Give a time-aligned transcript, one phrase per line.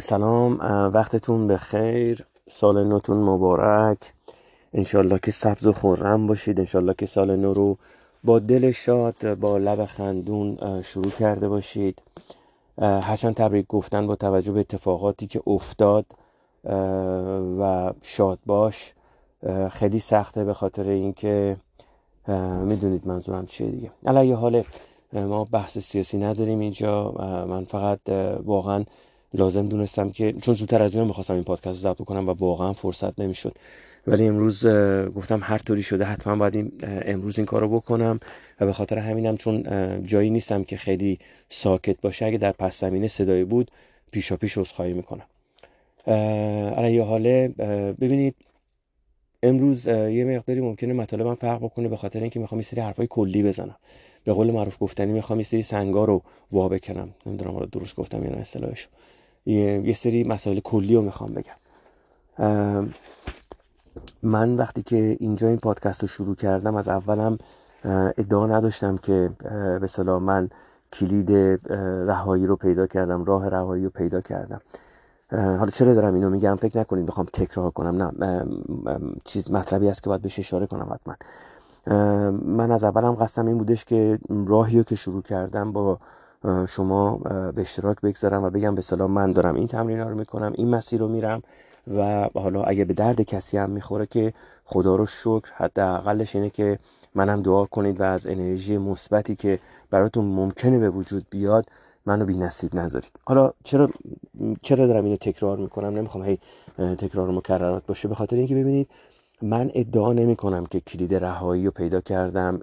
[0.00, 0.58] سلام
[0.94, 3.98] وقتتون به خیر سال نوتون مبارک.
[4.72, 6.60] انشالله که سبز و خورم باشید.
[6.60, 7.76] انشالله که سال نو رو
[8.24, 12.02] با دل شاد با لب خندون شروع کرده باشید.
[12.78, 16.06] هرچند تبریک گفتن با توجه به اتفاقاتی که افتاد
[17.60, 18.94] و شاد باش.
[19.70, 21.56] خیلی سخته به خاطر اینکه
[22.64, 23.90] می‌دونید منظورم چیه دیگه.
[24.06, 24.62] علیه حال
[25.12, 27.12] ما بحث سیاسی نداریم اینجا.
[27.48, 28.08] من فقط
[28.44, 28.84] واقعا
[29.34, 32.72] لازم دونستم که چون زودتر از این می‌خواستم این پادکست رو ضبط کنم و واقعا
[32.72, 33.54] فرصت نمی‌شد.
[34.06, 34.66] ولی امروز
[35.16, 38.20] گفتم هر طوری شده حتما باید این امروز این کارو بکنم
[38.60, 39.62] و به خاطر همینم چون
[40.06, 43.70] جایی نیستم که خیلی ساکت باشه اگه در پس زمینه صدایی بود
[44.10, 45.26] پیشا پیش عذرخواهی می‌کنم.
[46.76, 47.48] علیه حاله
[48.00, 48.34] ببینید
[49.42, 53.42] امروز یه مقداری ممکنه مطالبم فرق بکنه به خاطر اینکه می‌خوام یه سری حرفای کلی
[53.42, 53.76] بزنم.
[54.24, 56.22] به قول معروف گفتنی می‌خوام یه سری سنگا رو
[56.52, 57.14] وا بکنم.
[57.26, 58.88] نمی‌دونم درست گفتم یا نه اصطلاحش
[59.52, 61.58] یه سری مسائل کلی رو می‌خوام بگم.
[64.22, 67.38] من وقتی که اینجا این پادکست رو شروع کردم از اولم
[68.18, 69.30] ادعا نداشتم که
[69.80, 70.50] به صلاح من
[70.92, 71.32] کلید
[72.06, 74.60] رهایی رو پیدا کردم راه رهایی رو پیدا کردم.
[75.30, 78.12] حالا چرا دارم اینو میگم؟ فکر نکنید بخوام تکرار کنم.
[78.24, 78.44] نه
[79.24, 81.14] چیز مطلبی هست که باید بهش اشاره کنم حتما.
[82.32, 85.98] من از اولم قصدم این بودش که راهی رو که شروع کردم با
[86.68, 87.16] شما
[87.54, 91.00] به اشتراک بگذارم و بگم به سلام من دارم این تمرین رو می‌کنم این مسیر
[91.00, 91.42] رو میرم
[91.96, 94.32] و حالا اگه به درد کسی هم می‌خوره که
[94.64, 96.78] خدا رو شکر حداقلش اینه که
[97.14, 99.58] منم دعا کنید و از انرژی مثبتی که
[99.90, 101.66] براتون ممکنه به وجود بیاد
[102.06, 103.10] منو بی نصیب نذارید.
[103.24, 103.88] حالا چرا
[104.62, 106.38] چرا دارم اینو تکرار می‌کنم؟ نمی‌خوام هی
[106.78, 108.88] تکرار مکررات باشه به خاطر اینکه ببینید
[109.42, 112.58] من ادعا نمی کنم که کلید رهایی رو پیدا کردم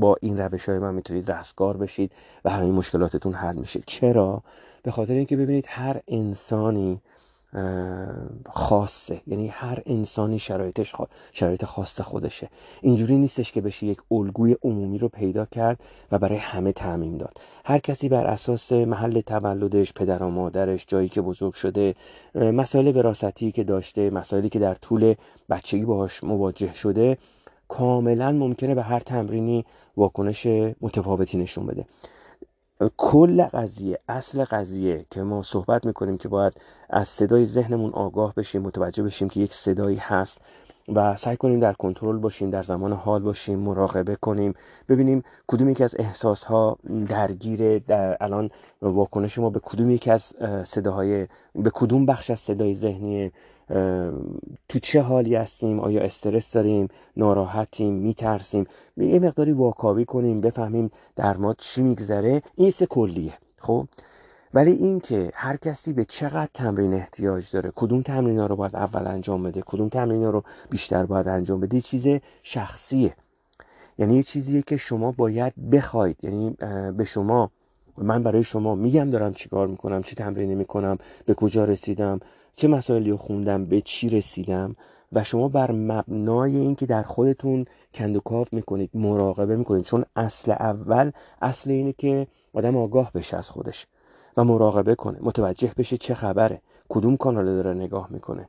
[0.00, 2.12] با این روش های من می‌تونید رستگار بشید
[2.44, 3.80] و همین مشکلاتتون حل میشه.
[3.86, 4.42] چرا؟
[4.82, 7.00] به خاطر اینکه ببینید هر انسانی
[8.46, 9.20] خاصه.
[9.26, 10.92] یعنی هر انسانی شرایطش
[11.32, 12.48] شرایط خاص خودشه.
[12.80, 15.80] اینجوری نیستش که بشه یک الگوی عمومی رو پیدا کرد
[16.12, 17.40] و برای همه تعمیم داد.
[17.64, 21.94] هر کسی بر اساس محل تولدش پدر و مادرش جایی که بزرگ شده
[22.34, 25.14] مسائل وراثتی که داشته مسائلی که در طول
[25.50, 27.18] بچگی باهاش مواجه شده
[27.68, 29.64] کاملا ممکنه به هر تمرینی
[29.96, 30.46] واکنش
[30.80, 31.84] متفاوتی نشون بده.
[32.96, 36.52] کل قضیه اصل قضیه که ما صحبت می‌کنیم که باید
[36.90, 40.40] از صدای ذهنمون آگاه بشیم متوجه بشیم که یک صدایی هست
[40.94, 44.54] و سعی کنیم در کنترل باشیم در زمان حال باشیم مراقبه کنیم
[44.88, 48.50] ببینیم کدوم یکی از احساس ها درگیر در الان
[48.82, 50.32] واکنش ما به کدوم یکی از
[50.64, 53.32] صداهای به کدوم بخش از صدای ذهنی
[54.68, 58.66] تو چه حالی هستیم؟ آیا استرس داریم؟ ناراحتیم؟ میترسیم؟
[58.96, 62.42] یه مقداری واکاوی کنیم بفهمیم در ما چی میگذره.
[62.56, 63.32] این سه کلیه.
[63.58, 63.86] خب؟
[64.56, 69.06] ولی اینکه هر کسی به چقدر تمرین احتیاج داره کدوم تمرین ها رو باید اول
[69.06, 72.06] انجام بده کدوم تمرین ها رو بیشتر باید انجام بده چیز
[72.42, 73.14] شخصیه.
[73.98, 76.24] یعنی یه چیزیه که شما باید بخواید.
[76.24, 76.50] یعنی
[76.96, 77.50] به شما
[77.98, 82.20] من برای شما میگم دارم چیکار می‌کنم چی تمرینی می‌کنم به کجا رسیدم
[82.54, 84.76] چه مسائلی رو خوندم به چی رسیدم
[85.12, 89.84] و شما بر مبنای اینکه در خودتون کندوکاف می‌کنید مراقبه می‌کنید.
[89.84, 91.10] چون اصل اول
[91.42, 93.86] اصل اینه که آدم آگاه بشه از خودش.
[94.36, 95.18] و مراقبه کنه.
[95.20, 96.60] متوجه بشه چه خبره.
[96.88, 98.48] کدوم کانال داره نگاه می‌کنه.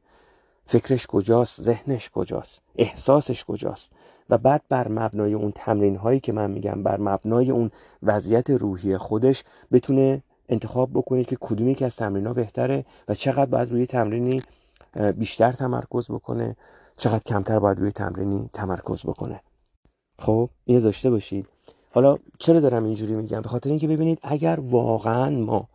[0.66, 3.92] فکرش کجاست؟ ذهنش کجاست؟ احساسش کجاست؟
[4.30, 7.72] و بعد بر مبنای اون تمرین هایی که من میگم بر مبنای اون
[8.04, 13.46] وضعیت روحی خودش بتونه انتخاب بکنه که کدومی که از تمرین ها بهتره و چقدر
[13.46, 14.42] باید روی تمرینی
[15.16, 16.56] بیشتر تمرکز بکنه
[16.98, 19.42] چقدر کمتر باید روی تمرینی تمرکز بکنه.
[20.20, 21.48] خب اینو داشته باشید.
[21.98, 25.68] حالا چرا دارم اینجوری میگم؟ به خاطر اینکه ببینید اگر واقعا ما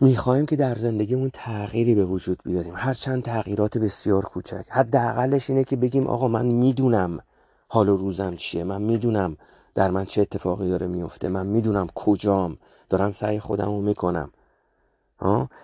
[0.00, 5.64] می‌خوایم که در زندگیمون تغییری به وجود بیاریم هر چند تغییرات بسیار کوچک حداقلش اینه
[5.64, 7.20] که بگیم آقا من می‌دونم
[7.68, 9.36] حال و روزم چیه من می‌دونم
[9.74, 12.56] در من چه اتفاقی داره میفته من می‌دونم کجام
[12.90, 14.30] دارم سعی خودم رو می‌کنم.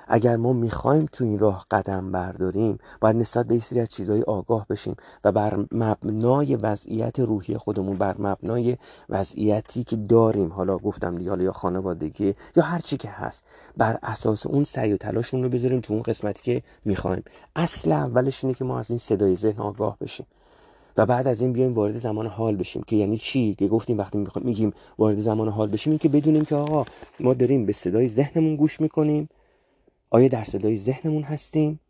[0.08, 4.66] اگر ما می‌خوایم تو این راه قدم برداریم باید نسبت به سری از چیزهای آگاه
[4.70, 8.76] بشیم و بر مبنای وضعیت روحی خودمون بر مبنای
[9.08, 13.44] وضعیتی که داریم حالا گفتم دیگه حالا یا خانوادگی یا هر چی که هست
[13.76, 17.22] بر اساس اون سعی و تلاشمون رو بذاریم تو اون قسمتی که می‌خوایم.
[17.56, 20.26] اصل اولش اینه که ما از این صدای ذهن آگاه بشیم
[20.96, 24.26] و بعد از این بیایم وارد زمان حال بشیم که یعنی چی؟ که گفتیم وقتی
[24.40, 26.84] میگیم وارد زمان حال بشیم این که بدونیم که آقا
[27.20, 29.28] ما داریم به صدای ذهنمون گوش می‌کنیم
[30.14, 31.80] آیا در صدای ذهنمون هستیم؟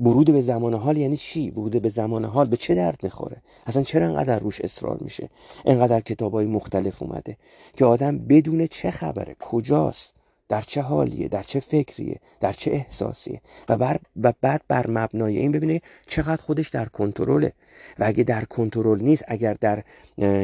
[0.00, 3.82] ورود به زمان حال یعنی چی؟ ورود به زمان حال به چه درد می‌خوره؟ اصلا
[3.82, 5.30] چرا انقدر روش اصرار میشه؟
[5.64, 7.36] انقدر کتاب های مختلف اومده
[7.76, 10.14] که آدم بدون چه خبره؟ کجاست؟
[10.48, 13.40] در چه حالیه در چه فکریه در چه احساسیه.
[13.68, 17.52] و, بر و بعد بر مبنای این ببینه چقدر خودش در کنترله.
[17.98, 19.84] و اگه در کنترل نیست اگر در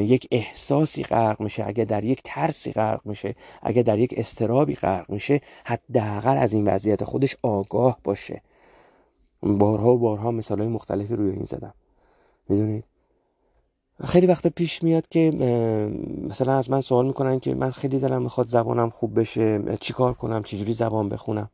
[0.01, 5.11] یک احساسی غرق میشه اگر در یک ترسی غرق میشه اگر در یک استرابی غرق
[5.11, 8.43] میشه حداقل از این وضعیت خودش آگاه باشه.
[9.43, 11.75] بارها و بارها مثال های مختلفی روی این زدم.
[12.49, 12.85] می‌دونید؟
[14.03, 15.31] خیلی وقتا پیش میاد که
[16.29, 20.43] مثلا از من سوال می‌کنن که من خیلی دلم می‌خواد زبانم خوب بشه چیکار کنم
[20.43, 21.51] چجوری زبان بخونم؟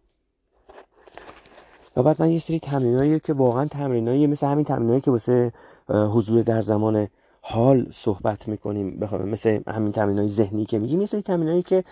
[1.96, 5.52] و بعد من یه سری تمرینایی که واقعا تمرینایی مثل همین تمرینایی که واسه
[5.88, 7.08] حضور در زمان
[7.42, 11.00] حال صحبت می‌کنیم مثل همین تمرین های ذهنی که میگیم.
[11.00, 11.84] مثل تمرین که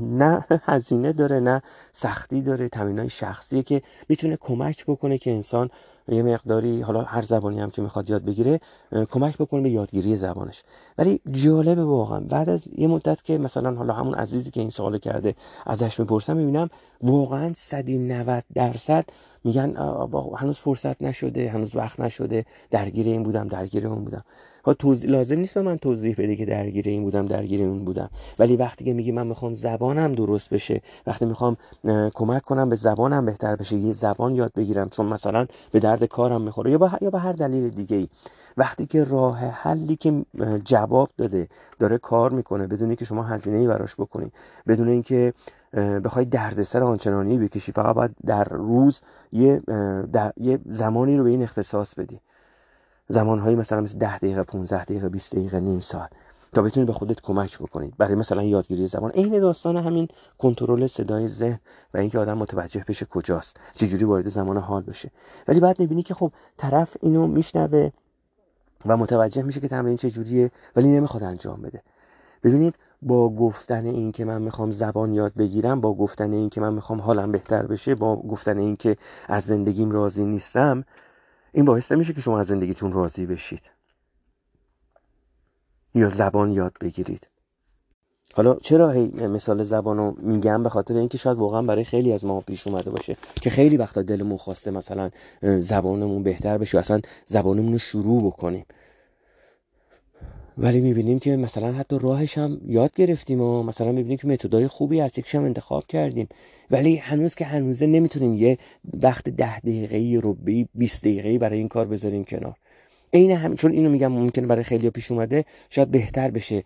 [0.00, 1.62] نه هزینه داره نه
[1.92, 5.70] سختی داره تمرین های شخصیه که می‌تونه کمک بکنه که انسان
[6.10, 8.60] یه مقداری حالا هر زبانی هم که می‌خواد یاد بگیره
[9.10, 10.62] کمک بکنه به یادگیری زبانش.
[10.98, 12.20] ولی جالبه واقعا.
[12.20, 15.34] بعد از یه مدت که مثلا حالا همون عزیزی که این سوال کرده
[15.66, 16.68] ازش می‌پرسم می‌بینم
[17.02, 19.04] واقعا 190 درصد
[19.44, 19.76] میگن
[20.36, 24.24] هنوز فرصت نشده هنوز وقت نشده درگیر این بودم درگیر اون بودم.
[24.64, 28.10] ها توضیح لازم نیست به من توضیح بده که درگیر این بودم درگیر اون بودم.
[28.38, 31.56] ولی وقتی که میگی من می‌خوام زبانم درست بشه وقتی می‌خوام
[32.14, 36.42] کمک کنم به زبانم بهتر بشه یه زبان یاد بگیرم چون مثلا به درد کارم
[36.42, 38.08] می‌خوره یا با یا به هر دلیل دیگه ای
[38.56, 40.24] وقتی که راه حلی که
[40.64, 41.48] جواب داده
[41.78, 44.32] داره کار می‌کنه بدونی که شما هزینه ای براش بکنی
[44.68, 45.32] بدون اینکه
[46.04, 49.00] بخوای دردسر آنچنانی بکشی فقط باید در روز
[49.32, 49.62] یه,
[50.36, 52.20] یه زمانی رو به این اختصاص بدی.
[53.10, 56.10] زمانهایی مثلا مثل 10 دقیقه 15 دقیقه 20 دقیقه نیم ساعت
[56.52, 57.94] تا بتونید به خودت کمک بکنید.
[57.98, 60.08] برای مثلا یادگیری زبان عین داستان همین
[60.38, 61.60] کنترل صدای ذهن
[61.94, 63.56] و اینکه آدم متوجه بشه کجاست.
[63.74, 65.10] چجوری وارد زمان حال بشه.
[65.48, 67.90] ولی بعد می‌بینی که خب طرف اینو میشنوه
[68.86, 71.82] و متوجه میشه که تمرین چجوریه ولی نمی‌خواد انجام بده.
[72.44, 76.74] ببینید با گفتن این که من می‌خوام زبان یاد بگیرم با گفتن این که من
[76.74, 78.96] می‌خوام حالم بهتر بشه با گفتن این که
[79.28, 80.84] از زندگیم راضی نیستم
[81.52, 83.70] این باعث نمیشه که شما از زندگیتون راضی بشید.
[85.94, 87.28] یا زبان یاد بگیرید.
[88.34, 92.24] حالا چرا هی مثال زبان رو میگم به خاطر اینکه شاید واقعا برای خیلی از
[92.24, 95.10] ما پیش اومده باشه که خیلی وقتا دلمون خواسته مثلا
[95.42, 98.64] زبانمون بهتر بشه اصلا زبانمون رو شروع بکنیم.
[100.62, 105.00] ولی می‌بینیم که مثلا حتی راهش هم یاد گرفتیم و مثلا می‌بینیم که متدای خوبی
[105.00, 106.28] از یکیش هم انتخاب کردیم.
[106.70, 108.58] ولی هنوز که هنوزه نمی‌تونیم یه
[109.02, 112.56] وقت ده دقیقه رو به 20 دقیقه برای این کار بذاریم کنار.
[113.12, 116.64] عین هم چون اینو میگم ممکنه برای خیلی پیش اومده شاید بهتر بشه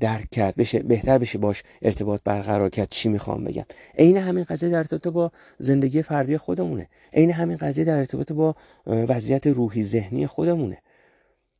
[0.00, 3.64] درک کرد بشه بهتر بشه باش ارتباط برقرار کرد چی می‌خوام بگم.
[3.98, 6.88] عین همین قضیه در ارتباط با زندگی فردی خودمونه.
[7.12, 8.54] عین همین قضیه در ارتباط با
[8.86, 10.78] وضعیت روحی ذهنی خودمونه.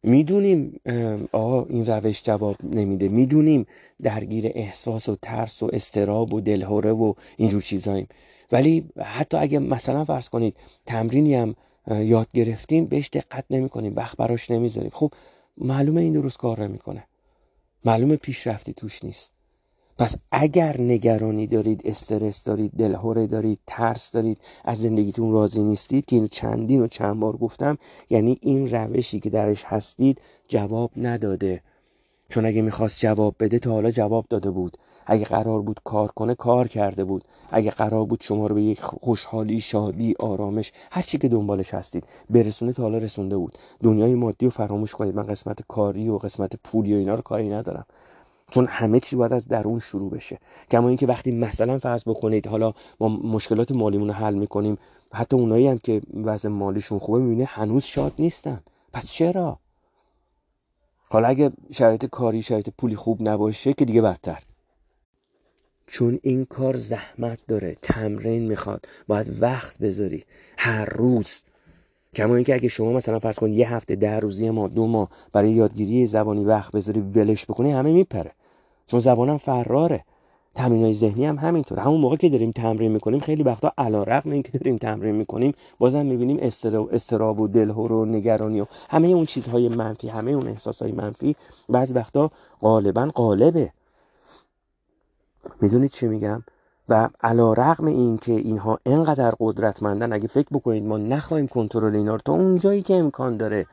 [0.03, 0.81] می‌دونیم
[1.33, 3.09] آقا این روش جواب نمیده.
[3.09, 3.67] می‌دونیم
[4.03, 8.09] درگیر احساس و ترس و استراب و دلهوره و اینجور چیزاییم.
[8.53, 10.57] ولی حتی اگه مثلا فرض کنید
[10.87, 11.55] تمرینی هم
[11.91, 14.91] یاد گرفتیم بهش دقت نمی کنیم وقت براش نمی‌ذاریم.
[14.95, 15.13] خب
[15.59, 17.05] معلومه این درست کار نمی‌کنه.
[17.85, 19.33] معلومه پیشرفتی توش نیست.
[19.99, 26.17] پس اگر نگرانی دارید استرس دارید دلهوره دارید ترس دارید از زندگیتون راضی نیستید که
[26.17, 27.79] اینو چندین و چند بار گفتم
[28.11, 31.63] یعنی این روشی که درش هستید جواب نداده.
[32.29, 34.79] چون اگه می‌خواست جواب بده تا حالا جواب داده بود.
[35.07, 37.25] اگه قرار بود کار کنه کار کرده بود.
[37.51, 42.05] اگه قرار بود شما رو به یک خوشحالی شادی آرامش هر چی که دنبالش هستید
[42.31, 43.59] برسونه تا حالا رسونده بود.
[43.83, 45.15] دنیای مادی رو فراموش کنید.
[45.15, 47.87] من قسمت کاری و قسمت پولی و اینا رو کاری ندارم.
[48.51, 50.39] چون همه چی باید از درون شروع بشه.
[50.71, 54.79] کما اینکه وقتی مثلا فرض بکنید حالا ما مشکلات مالیمون رو حل می‌کنیم
[55.13, 58.61] حتی اونایی هم که وضع مالیشون خوبه می‌بینه هنوز شاد نیستن.
[58.93, 59.59] پس چرا؟
[61.11, 64.43] حالا اگه شرایط کاری شرایط پولی خوب نباشه که دیگه بدتر.
[65.87, 70.25] چون این کار زحمت داره تمرین می‌خواد باید وقت بذاری.
[70.59, 71.43] هر روز.
[72.15, 75.51] کما اینکه اگه شما مثلا فرض کن یه هفته ده روزی ما دو ماه برای
[75.51, 78.33] یادگیری زبانی وقت بذاری ولش بکنی همه میپره.
[78.89, 80.05] چون زبانم فراره.
[80.55, 84.31] تمرین های ذهنی هم همینطور همون موقع که داریم تمرین می‌کنیم خیلی وقتا علا رقم
[84.31, 86.39] این که داریم تمرین می‌کنیم بازم می‌بینیم
[86.93, 91.37] استراب و دلهور و نگرانی و همه اون چیزهای منفی همه اون احساسهای منفی
[91.69, 92.31] بعض وقتا
[92.61, 93.73] غالبا غالبه.
[95.61, 96.43] می‌دونید چی میگم؟
[96.89, 102.15] و علا رقم این که اینها انقدر قدرتمندن اگه فکر بکنید ما نخواهیم کنترل اینا
[102.15, 103.67] رو تا اونجایی که امکان داره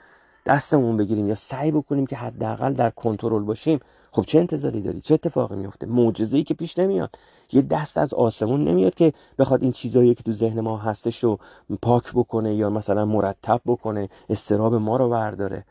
[0.45, 3.79] دستمون بگیریم یا سعی بکنیم که حداقل در کنترل باشیم
[4.11, 7.19] خب چه انتظاری داری؟ چه اتفاقی میفته؟ معجزه‌ای که پیش نمیاد.
[7.51, 11.39] یه دست از آسمون نمیاد که بخواد این چیزایی که تو ذهن ما هستش رو
[11.81, 15.65] پاک بکنه یا مثلا مرتب بکنه استراب ما رو برداره.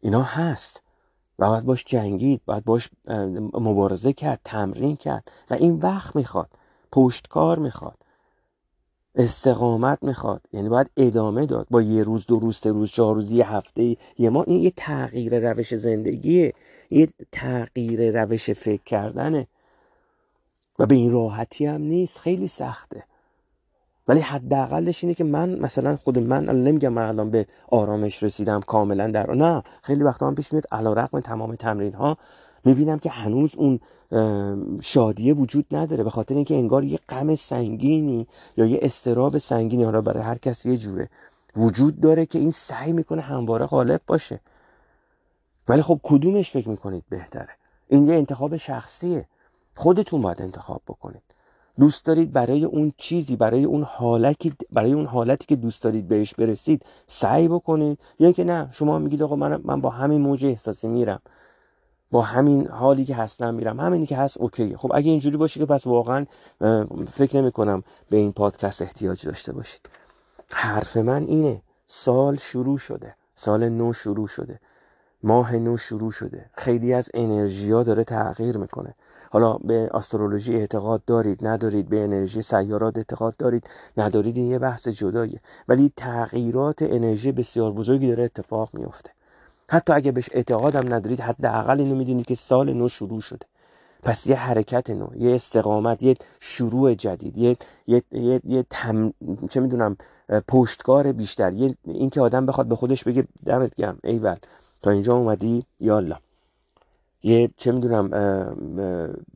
[0.00, 0.82] اینا هست.
[1.38, 2.90] و باید باش جنگید باید باش
[3.52, 5.30] مبارزه کرد تمرین کرد.
[5.50, 6.48] و این وقت می‌خواد
[6.92, 7.96] پشتکار می‌خواد.
[9.14, 10.42] استقامت می‌خواد.
[10.52, 11.66] یعنی باید ادامه داد.
[11.70, 13.96] با یه روز دو روز سه روز چهار روز یه هفته.
[14.18, 16.54] یه ما این یه تغییر روش زندگیه.
[16.90, 19.46] یه تغییر روش فکر کردنه.
[20.78, 22.18] و به این راحتی هم نیست.
[22.18, 23.04] خیلی سخته.
[24.08, 29.08] ولی حداقلش اینه که من مثلا خود من نمیگم من الان به آرامش رسیدم کاملا
[29.08, 29.62] در نه.
[29.82, 32.16] خیلی وقتا هم پیش میاد علیرغم تمام تمرین ها
[32.64, 33.80] می‌بینم که هنوز اون
[34.80, 38.26] شادیه وجود نداره به خاطر اینکه انگار یه غم سنگینی
[38.56, 41.10] یا یه استراب سنگینی حالا برای هر کس یه جوره
[41.56, 44.40] وجود داره که این سعی می‌کنه همواره غالب باشه.
[45.68, 47.48] ولی خب کدومش فکر می‌کنید بهتره؟
[47.88, 49.26] این یه انتخاب شخصیه.
[49.76, 51.22] خودتون باید انتخاب بکنید.
[51.78, 56.34] دوست دارید برای اون چیزی برای اون حالتی برای اون حالتی که دوست دارید بهش
[56.34, 57.98] برسید سعی بکنید.
[58.18, 61.20] یا اینکه نه شما میگید آقا من من با همین موج احساسی میرم.
[62.10, 63.80] با همین حالی که هستم میرم.
[63.80, 66.26] همینی که هست اوکی خب اگه اینجوری باشه که پس واقعا
[67.12, 69.80] فکر نمی کنم به این پادکست احتیاج داشته باشید.
[70.52, 73.14] حرف من اینه سال شروع شده.
[73.34, 74.60] سال نو شروع شده.
[75.22, 76.50] ماه نو شروع شده.
[76.52, 78.94] خیلی از انرژی ها داره تغییر می‌کنه.
[79.30, 84.88] حالا به استرولوژی اعتقاد دارید ندارید؟ به انرژی سیارات اعتقاد دارید؟ ندارید؟ این یه بحث
[84.88, 85.40] جداییه.
[85.68, 89.10] ولی تغییرات انرژی بسیار بزرگی داره اتفاق میفته
[89.70, 93.46] حتی اگه بهش اعتقادم ندارید حداقل اینو می‌دونید که سال نو شروع شده.
[94.02, 99.12] پس یه حرکت نو یه استقامت یه شروع جدید یه یه یه, یه تم...
[99.50, 99.96] چه می‌دونم
[100.48, 101.52] پشتکار بیشتر.
[101.52, 104.36] یه اینکه آدم بخواد به خودش بگه دمت گرم ایول
[104.82, 106.16] تا اینجا اومدی یالا
[107.22, 108.08] یه چه می‌دونم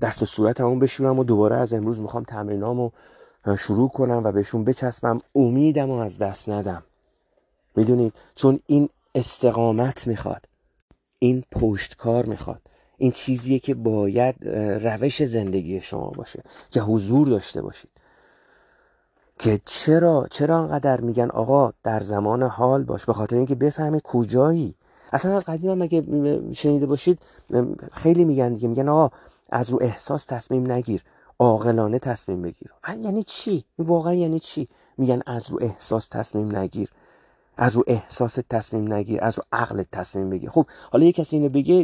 [0.01, 2.91] دست و صورت همون بشورم و دوباره از امروز می‌خوام تمرینامو
[3.59, 5.19] شروع کنم و بهشون بچسبم.
[5.35, 6.83] امیدم و از دست ندم.
[7.77, 10.49] می‌دونید؟ چون این استقامت می‌خواد.
[11.19, 12.61] این پشتکار می‌خواد.
[12.99, 14.49] این چیزیه که باید
[14.85, 16.43] روش زندگی شما باشه.
[16.71, 17.91] که حضور داشته باشید.
[19.39, 24.75] که چرا چرا انقدر میگن آقا در زمان حال باش؟ به خاطر اینکه بفهمه کجایی.
[25.13, 26.03] اصلا از قدیم هم اگه
[26.53, 27.19] شنیده باشید
[27.93, 29.17] خیلی میگن دیگه میگن آقا
[29.51, 31.03] از رو احساس تصمیم نگیر.
[31.39, 32.73] عاقلانه تصمیم بگیر.
[33.01, 34.69] یعنی چی؟ واقعا یعنی چی؟
[34.99, 36.91] میگن از رو احساس تصمیم نگیر.
[37.57, 40.51] از رو احساس تصمیم نگیر از رو عقل تصمیم بگیر.
[40.51, 41.75] خب حالا یه کسی اینو بگه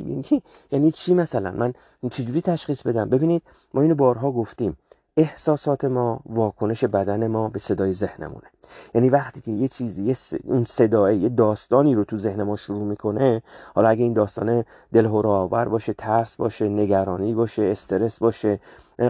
[0.70, 1.72] یعنی چی؟ مثلا؟ من
[2.10, 3.42] چجوری تشخیص بدم؟ ببینید
[3.74, 4.76] ما اینو بارها گفتیم.
[5.16, 8.46] احساسات ما واکنش بدن ما به صدای ذهنمونه.
[8.94, 12.82] یعنی وقتی که یه چیزی یه اون صدای یه داستانی رو تو ذهن ما شروع
[12.82, 13.42] می‌کنه
[13.74, 18.60] حالا اگه این داستان دلهور آور باشه ترس باشه نگرانی باشه استرس باشه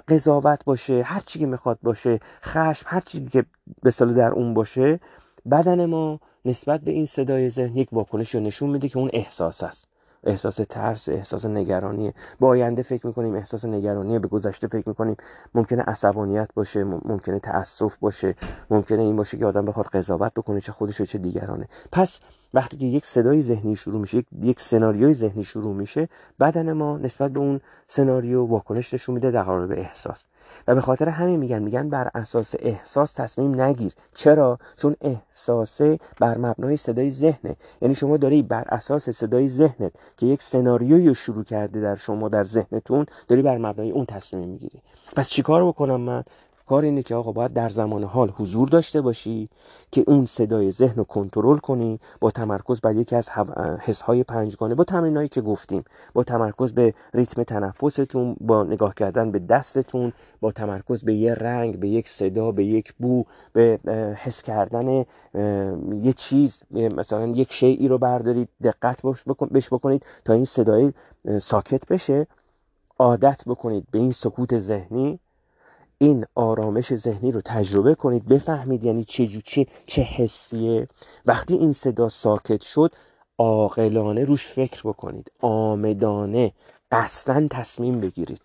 [0.09, 3.45] قضاوت باشه هر چی که می‌خواد باشه خشم هر چیزی که
[3.83, 5.01] به در اون باشه
[5.51, 9.63] بدن ما نسبت به این صدای ذهن یک واکنش رو نشون میده که اون احساس
[9.63, 9.89] است.
[10.25, 12.13] احساس ترس احساس نگرانی.
[12.41, 14.19] به آینده فکر می‌کنیم احساس نگرانی.
[14.19, 15.17] به گذشته فکر می‌کنیم.
[15.55, 18.35] ممکنه عصبانیت باشه ممکنه تاسف باشه.
[18.71, 21.69] ممکنه این باشه که آدم بخواد قضاوت بکنه چه خودش چه دیگرانه.
[21.93, 22.21] پس
[22.55, 26.09] وقتی که یک صدای ذهنی شروع میشه یک سناریوی ذهنی شروع میشه
[26.41, 30.25] بدن ما نسبت به اون سناریو واکنش نشون میده در قالب احساس.
[30.69, 33.93] و به خاطر همین میگن میگن بر اساس احساس تصمیم نگیر.
[34.15, 37.57] چرا؟ چون احساسه بر مبنای صدای ذهنه.
[37.83, 42.45] یعنی شما داری بر اساس صدای ذهنت که یک سناریوی شروع کرده در شما در
[42.45, 44.83] ذهنتون داری بر مبنای اون تصمیم می‌گیری.
[45.17, 46.25] پس چیکار بکنم من؟
[46.71, 49.49] کار اینه که آقا باید در زمان حال حضور داشته باشی
[49.93, 53.29] که اون صدای ذهن رو کنترل کنی با تمرکز بر یکی از
[53.81, 59.39] حسهای پنجگانه با تمرینایی که گفتیم با تمرکز به ریتم تنفستون با نگاه کردن به
[59.39, 63.79] دستتون با تمرکز به یه رنگ به یک صدا به یک بو به
[64.17, 65.05] حس کردن
[66.03, 69.03] یه چیز مثلا یک شیعی رو بردارید دقت
[69.53, 70.93] بش بکنید تا این صدای
[71.41, 72.27] ساکت بشه.
[72.99, 75.21] عادت بکنید به این سکوت ذهنی
[76.03, 80.89] این آرامش ذهنی رو تجربه کنید بفهمید یعنی چه چه چه حسیه.
[81.27, 82.93] وقتی این صدا ساکت شد
[83.39, 85.33] عاقلانه روش فکر بکنید.
[85.41, 86.53] آمدانه
[86.93, 88.43] قصدا تصمیم بگیرید.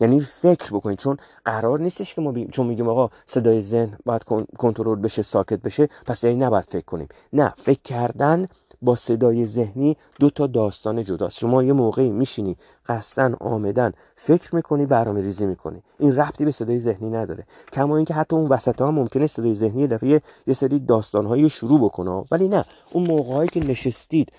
[0.00, 0.98] یعنی فکر بکنید.
[0.98, 4.24] چون قرار نیستش که ما بیم چون میگیم آقا صدای ذهن باید
[4.58, 7.08] کنترل بشه ساکت بشه پس یعنی نباید فکر کنیم.
[7.32, 8.48] نه فکر کردن
[8.82, 11.38] با صدای ذهنی دو تا داستان جداست.
[11.38, 12.56] شما یه موقعی میشینی
[12.88, 15.82] قصدن آمدن فکر می‌کنی برنامه ریزی می‌کنی.
[15.98, 17.46] این ربطی به صدای ذهنی نداره.
[17.72, 22.24] کما اینکه حتی اون وسط ها ممکنه صدای ذهنی دفعه یه سری داستان شروع بکنه.
[22.30, 24.32] ولی نه اون موقعی که نشستید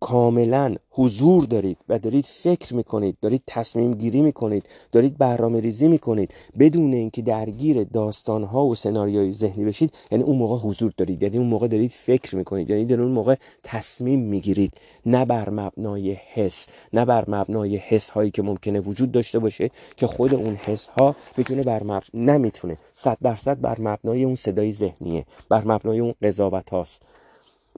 [0.00, 6.34] کاملا حضور دارید و دارید فکر می‌کنید دارید تصمیم گیری می‌کنید دارید برنامه ریزی می‌کنید
[6.58, 11.38] بدون اینکه درگیر داستان ها و سناریوی ذهنی بشید یعنی اون موقع حضور دارید یعنی
[11.38, 14.72] اون موقع دارید فکر می‌کنید یعنی در اون موقع تصمیم می‌گیرید
[15.06, 20.06] نه بر مبنای حس نه بر مبنای حس هایی که ممکنه وجود داشته باشه که
[20.06, 22.02] خود اون حس ها می‌تونه بر مب...
[22.14, 27.02] نمی‌تونه صد درصد بر مبنای اون صدای ذهنیه بر مبنای اون قضاوت هاست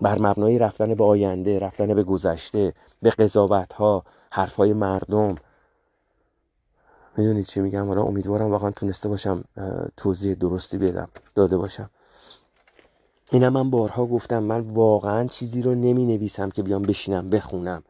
[0.00, 2.72] بر مبنای رفتن به آینده رفتن به گذشته
[3.02, 5.36] به قضاوت ها حرف های مردم.
[7.16, 9.44] می‌دونید چی میگم؟ حالا امیدوارم واقعا تونسته باشم
[9.96, 11.90] توضیح درستی بدم داده باشم.
[13.30, 17.82] اینم من بارها گفتم من واقعا چیزی رو نمی نویسم که بیام بشینم بخونم.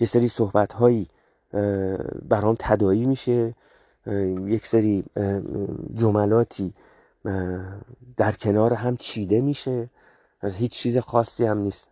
[0.00, 1.08] یه سری صحبت هایی
[2.28, 3.54] برام تدایی میشه.
[4.46, 5.04] یک سری
[5.94, 6.72] جملاتی
[8.16, 9.88] در کنار هم چیده میشه.
[10.40, 11.88] از هیچ چیز خاصی هم نیست.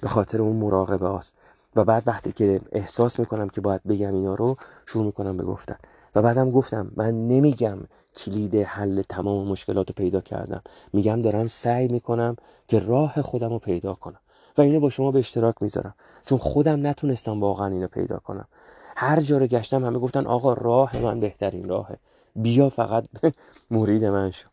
[0.00, 1.34] به خاطر اون مراقبه هاست.
[1.76, 4.56] و بعد وقتی که احساس می‌کنم که باید بگم اینا رو
[4.86, 5.76] شروع می‌کنم به گفتن.
[6.14, 7.78] و بعدم گفتم من نمیگم
[8.16, 10.62] کلید حل تمام مشکلات رو پیدا کردم.
[10.92, 12.36] میگم دارم سعی می‌کنم
[12.68, 14.20] که راه خودم رو پیدا کنم.
[14.58, 15.94] و اینو با شما به اشتراک می‌ذارم.
[16.26, 18.48] چون خودم نتونستم واقعا اینو پیدا کنم.
[18.96, 21.96] هر جا رو گشتم همه گفتن آقا راه من بهترین راهه.
[22.36, 23.04] بیا فقط
[23.70, 24.48] مرید من شو.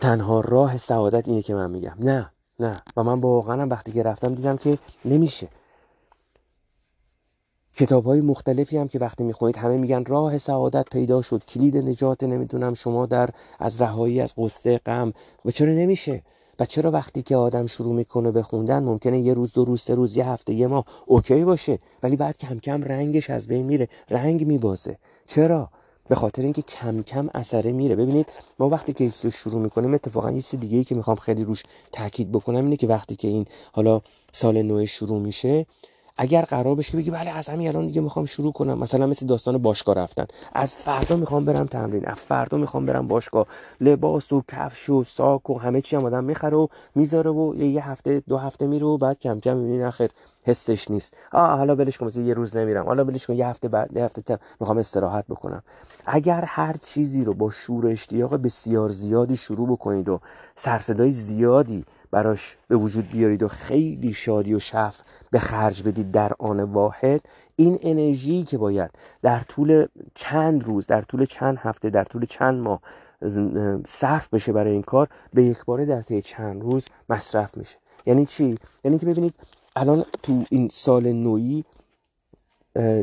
[0.00, 1.94] تنها راه سعادت اینه که من میگم.
[1.98, 2.30] نه
[2.60, 2.82] نه.
[2.96, 5.48] و من واقعا وقتی که رفتم دیدم که نمیشه.
[7.76, 11.44] کتاب های مختلفی هم که وقتی می‌خونید همه میگن راه سعادت پیدا شد.
[11.44, 15.12] کلید نجات نمی‌دونم شما در از رهایی از قصه غم.
[15.44, 16.22] و چرا نمیشه؟
[16.58, 19.94] و چرا وقتی که آدم شروع می‌کنه به خوندن ممکنه یه روز دو روز سه
[19.94, 21.78] روز یه هفته یه ماه اوکی باشه.
[22.02, 23.88] ولی بعد کم کم رنگش از بین میره.
[24.10, 24.98] رنگ میبازه.
[25.26, 25.70] چرا؟
[26.10, 27.96] به خاطر اینکه کم کم اثره میره.
[27.96, 28.26] ببینید
[28.58, 31.62] ما وقتی که شروع می‌کنیم اتفاقا یه چیز دیگه ای که می‌خوام خیلی روش
[31.92, 34.00] تاکید بکنم اینه که وقتی که این حالا
[34.32, 35.66] سال نو شروع میشه
[36.22, 38.78] اگر قرار بشه بگی بله از همین الان دیگه می‌خوام شروع کنم.
[38.78, 40.26] مثلا مثل داستان باشگاه رفتن.
[40.52, 42.06] از فردا می‌خوام برم تمرین.
[42.06, 43.46] از فردا می‌خوام برم باشگاه.
[43.80, 47.88] لباس و کفش و ساک و همه چی هم آدم می‌خره و می‌ذاره و یه
[47.88, 50.10] هفته دو هفته میره و بعد کم کم می‌بینی نخیر
[50.42, 51.14] حسش نیست.
[51.32, 52.86] آه حالا ولش کن یه روز نمیرم.
[52.86, 55.62] حالا ولش کن یه هفته بعد یه هفته می‌خوام استراحت بکنم.
[56.06, 60.20] اگر هر چیزی رو با شور اشتیاق بسیار زیادی شروع بکنید و
[60.54, 66.32] سرصدای زیادی براش به وجود بیارید و خیلی شادی و شف به خرج بدید در
[66.38, 67.20] آن واحد.
[67.56, 68.90] این انرژی که باید
[69.22, 72.80] در طول چند روز در طول چند هفته در طول چند ماه
[73.86, 77.76] صرف بشه برای این کار به یک باره در طی چند روز مصرف میشه.
[78.06, 79.34] یعنی چی؟ یعنی که ببینید
[79.76, 81.64] الان تو این سال نویی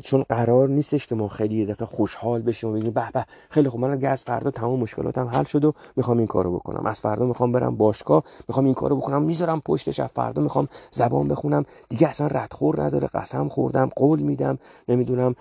[0.03, 3.69] چون قرار نیستش که ما خیلی یه دفعه خوشحال بشیم و بگیم به به خیلی
[3.69, 6.85] خوب من از فردا تمام مشکلاتم حل شد و می‌خوام این کارو بکنم.
[6.85, 11.27] از فردا می‌خوام برم باشگاه می‌خوام این کارو بکنم می‌ذارم پشتش از فردا می‌خوام زبان
[11.27, 11.65] بخونم.
[11.89, 15.35] دیگه اصلا ردخور نداره قسم خوردم قول میدم نمی‌دونم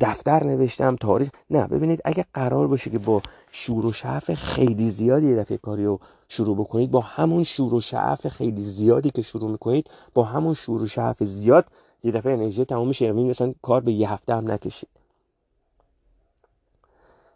[0.00, 1.28] دفتر نوشتم تاریخ.
[1.50, 5.84] نه ببینید اگه قرار باشه که با شور و شعف خیلی زیادی یه دفعه کاری
[5.84, 10.54] رو شروع بکنید با همون شور و شعف خیلی زیادی که شروع می‌کنید با همون
[10.54, 11.64] شور و شعف زیاد
[12.04, 14.88] یه دفعه انرژی تمام میشه یعنی مثلا کار به یه هفته هم نکشید.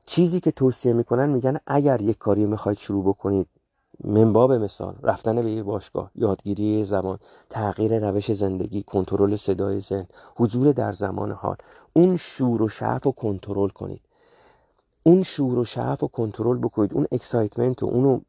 [0.06, 3.46] چیزی که توصیه می‌کنن میگن اگر یک کاری می‌خواید شروع بکنید
[4.04, 7.18] منباب مثال رفتن به یه باشگاه یادگیری زمان
[7.50, 11.56] تغییر روش زندگی کنترل صدای ذهن حضور در زمان حال
[11.92, 14.00] اون شور و شعف رو کنترل کنید.
[15.02, 18.20] اون شور و شعف رو کنترل بکنید اون اکسایتمنت رو اونو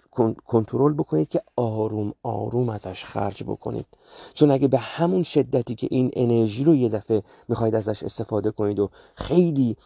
[0.48, 3.86] کنترل بکنید که آروم آروم ازش خرج بکنید.
[4.34, 8.80] چون اگه به همون شدتی که این انرژی رو یه دفعه می‌خواید ازش استفاده کنید
[8.80, 9.78] و خیلی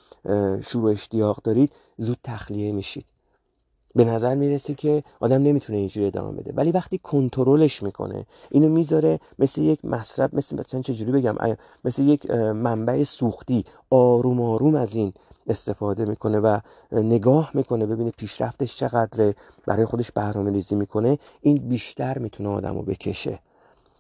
[0.61, 3.05] شور و اشتیاق دارید زود تخلیه میشید.
[3.95, 6.53] به نظر می‌رسه که آدم نمی‌تونه اینجوری ادامه بده.
[6.55, 11.35] ولی وقتی کنترلش می‌کنه اینو می‌ذاره مثل یک مصرف مثل مثلا چجوری بگم
[11.85, 15.13] مثل یک منبع سوختی آروم آروم از این
[15.47, 16.59] استفاده می‌کنه و
[16.91, 19.35] نگاه می‌کنه ببینه پیشرفتش چقدره
[19.67, 23.39] برای خودش برنامه ریزی می‌کنه این بیشتر می‌تونه آدم رو بکشه.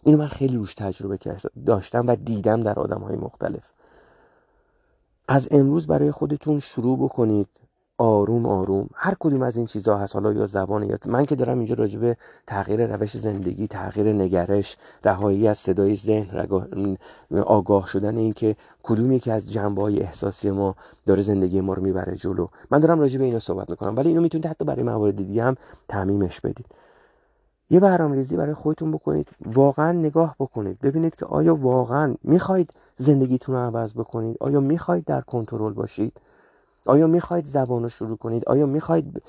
[0.03, 1.19] اینو من خیلی روش تجربه
[1.65, 3.71] داشتم و دیدم در آدم های مختلف.
[5.27, 7.47] از امروز برای خودتون شروع بکنید.
[7.97, 8.89] آروم آروم.
[8.95, 12.17] هر کدوم از این چیزها هست حالا یا زبان یا من که دارم اینجا راجبه
[12.47, 16.47] تغییر روش زندگی تغییر نگرش رهایی از صدای ذهن
[17.45, 20.75] آگاه شدن این که کدوم یکی از جنبه های احساسی ما
[21.05, 22.47] داره زندگی ما رو می‌بره جلو.
[22.71, 25.55] من دارم راجبه اینا صحبت می‌کنم ولی اینو می‌تونید حتی برای موارد دیگه هم
[25.87, 26.65] تعمیمش بدید.
[27.69, 30.79] یه برنامه ریزی برای خودتون بکنید واقعا نگاه بکنید.
[30.79, 36.13] ببینید که آیا واقعا می‌خواید زندگیتون رو عوض بکنید؟ آیا می‌خواید در کنترل باشید؟
[36.85, 39.21] آیا می‌خواید زبان رو شروع کنید؟ آیا می‌خواید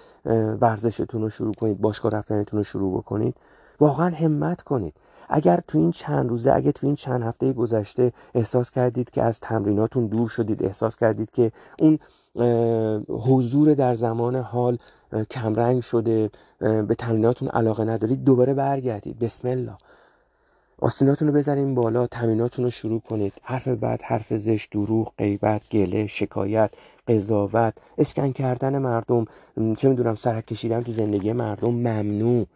[0.60, 3.34] ورزشتون رو شروع کنید؟ باشگاه رفتنتون رو شروع بکنید؟
[3.80, 4.94] واقعا همت کنید.
[5.28, 9.40] اگر تو این چند روزه اگر تو این چند هفته گذشته احساس کردید که از
[9.40, 11.98] تمریناتون دور شدید احساس کردید که اون
[13.08, 14.78] حضور در زمان حال
[15.30, 19.18] کمرنگ شده به تمریناتون علاقه ندارید دوباره برگردید.
[19.18, 19.76] بسم الله.
[20.84, 23.32] آستیناتون رو بزنین بالا تمریناتون رو شروع کنید.
[23.42, 26.70] حرف بعد حرف زشت دروغ غیبت گله شکایت
[27.08, 29.24] قضاوت اسکن کردن مردم
[29.76, 32.46] چه می‌دونم سرک کشیدن تو زندگی مردم ممنوع.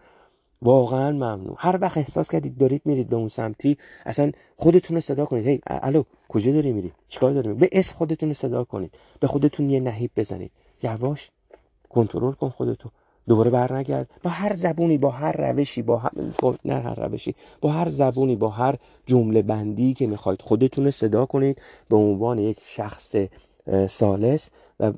[0.62, 1.56] واقعا ممنوع.
[1.58, 5.46] هر وقت احساس کردید دارید میرید به اون سمتی اصلا خودتون رو صدا کنید.
[5.46, 8.94] هی الو کجا داری میری؟ چیکار داری میری؟ به اسم خودتون رو صدا کنید.
[9.20, 10.50] به خودتون یه نهیب بزنید.
[10.82, 11.30] یواش
[11.88, 12.88] کنترل کن خودتو.
[13.28, 14.10] دوباره برنگرد.
[14.22, 16.10] با هر زبونی با هر روشی با هر...
[16.64, 17.34] نه هر روشی.
[17.60, 22.58] با هر زبونی با هر جمله بندی که می‌خواید خودتون صدا کنید به عنوان یک
[22.62, 23.16] شخص
[23.88, 24.92] سالس و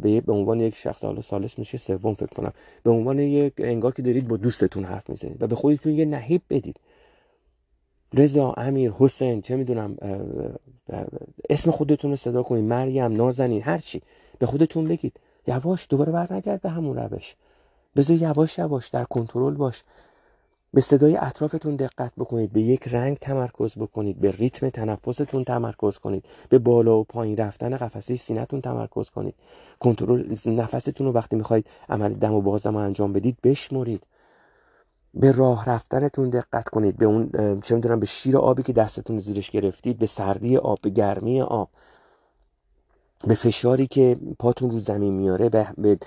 [0.00, 2.52] به عنوان یک شخص حالا سالس میشه سوم فکر کنم.
[2.82, 6.42] به عنوان یک انگار که دارید با دوستتون حرف می‌زنید و به خودتون یه نهیب
[6.50, 6.80] بدید.
[8.14, 9.96] رضا امیر حسین چه می‌دونم
[11.50, 12.64] اسم خودتون رو صدا کنید.
[12.64, 14.02] مریم نازنین هر چی.
[14.38, 15.20] به خودتون بگید.
[15.46, 17.34] یواش دوباره برنگرد به همون روش.
[17.96, 19.84] بذار یواش یواش در کنترل باش.
[20.74, 26.24] به صدای اطرافتون دقت بکنید به یک رنگ تمرکز بکنید به ریتم تنفستون تمرکز کنید
[26.48, 29.34] به بالا و پایین رفتن قفسه سینهتون تمرکز کنید.
[29.80, 34.02] کنترل نفستون رو وقتی می‌خواید عمل دم و بازم انجام بدید بشمرید.
[35.14, 37.30] به راه رفتنتون دقت کنید به اون
[37.60, 41.68] چه می‌دونم به شیر آبی که دستتون زیرش گرفتید به سردی آب به گرمی آب.
[43.24, 45.98] به فشاری که پاتون رو زمین میاره به, به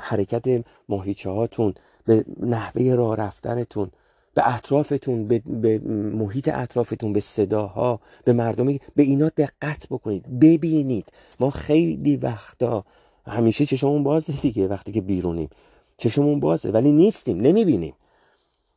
[0.00, 1.74] حرکت ماهیچه هاتون
[2.04, 3.90] به نحوه راه رفتنتون
[4.34, 5.78] به اطرافتون به, به
[6.14, 11.08] محیط اطرافتون به صداها به مردمی به اینا دقت بکنید ببینید.
[11.40, 12.84] ما خیلی وقتا
[13.26, 15.50] همیشه چشمون بازه دیگه وقتی که بیرونیم.
[15.96, 17.94] چشمون بازه ولی نیستیم نمی‌بینیم.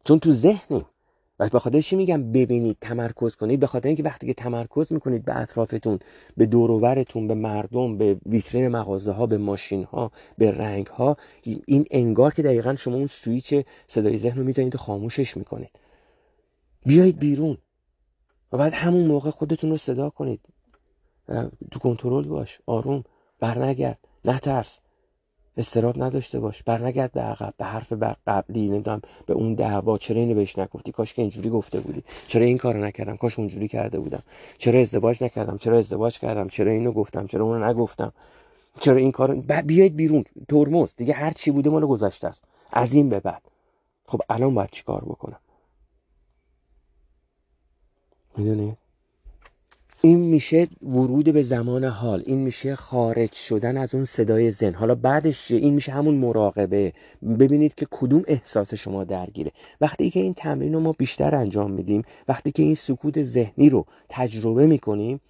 [0.04, 0.86] چون تو ذهنیم.
[1.40, 5.26] و به خاطر چی میگم ببینید تمرکز کنید؟ به خاطر اینکه وقتی که تمرکز می‌کنید
[5.26, 6.00] به اطرافتون
[6.38, 11.18] به دوروورتون به مردم به ویترین مغازه ها به ماشین ها به رنگ ها
[11.66, 13.54] این انگار که دقیقا شما اون سویچ
[13.88, 15.80] صدای ذهن رو می‌زنید و خاموشش می‌کنید.
[16.86, 17.58] بیایید بیرون
[18.52, 20.42] و بعد همون موقع خودتون رو صدا کنید.
[21.72, 23.04] تو کنترل باش آروم
[23.40, 24.80] برنگرد نترس.
[25.58, 26.64] استراب نداشته باش.
[26.64, 27.94] برنگرد به عقب به حرف
[28.28, 29.98] قبلی نمی‌دونم به اون دعوا.
[29.98, 32.04] چرا اینو بهش نگفتی؟ کاش که اینجوری گفته بودی.
[32.28, 34.24] چرا این کارو نکردم؟ کاش اونجوری کرده بودم.
[34.58, 38.14] چرا ازدواج نکردم؟ چرا ازدواج کردم؟ چرا اینو گفتم؟ چرا اونو نگفتم؟
[38.80, 40.26] چرا این کارو بیاید بیرون.
[40.50, 40.96] ترمز.
[40.96, 42.44] دیگه هر چی بوده مال گذشته است.
[42.72, 43.42] از این به بعد.
[44.06, 45.40] خب الان باید چیکار بکنم؟
[48.38, 48.78] می‌دونید
[50.02, 54.96] این میشه ورود به زمان حال این میشه خارج شدن از اون صدای زن حالا
[54.96, 56.94] بعدش این میشه همون مراقبه.
[57.40, 59.52] ببینید که کدوم احساس شما درگیره.
[59.82, 63.86] وقتی که این تمرین رو ما بیشتر انجام میدیم وقتی که این سکوت ذهنی رو
[64.10, 65.22] تجربه می‌کنیم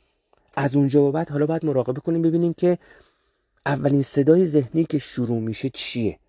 [0.55, 2.77] از اونجا به بعد حالا باید مراقبه کنیم ببینیم که
[3.65, 6.19] اولین صدای ذهنی که شروع میشه چیه.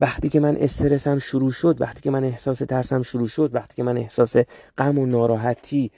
[0.00, 3.82] وقتی که من استرسم شروع شد وقتی که من احساس ترسم شروع شد وقتی که
[3.82, 4.36] من احساس
[4.78, 5.90] غم و ناراحتی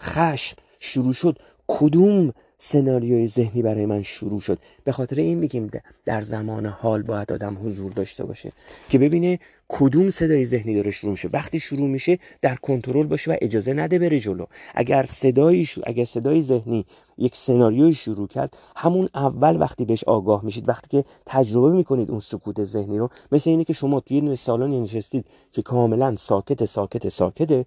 [0.00, 1.38] خشم شروع شد.
[1.68, 5.70] کدوم سناریوی ذهنی برای من شروع شد؟ به خاطر این میگیم
[6.04, 8.52] در زمان حال باید آدم حضور داشته باشه
[8.88, 13.36] که ببینه کدوم صدای ذهنی داره شروع میشه؟ وقتی شروع میشه در کنترل باشه و
[13.40, 14.46] اجازه نده بره جلو.
[14.74, 16.86] اگر صدایی اگر صدای ذهنی
[17.18, 22.20] یک سناریوی شروع کرد همون اول وقتی بهش آگاه میشید وقتی که تجربه می‌کنید اون
[22.20, 27.08] سکوت ذهنی رو مثل اینه که شما توی یه سالن نشستید که کاملا ساکت ساکت
[27.08, 27.66] ساکته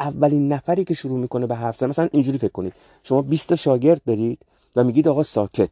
[0.00, 2.72] اولین نفری که شروع می‌کنه به حرف زدن مثلا اینجوری فکر کنید.
[3.02, 4.38] شما 20 تا شاگرد دارید
[4.76, 5.70] و میگید آقا ساکت.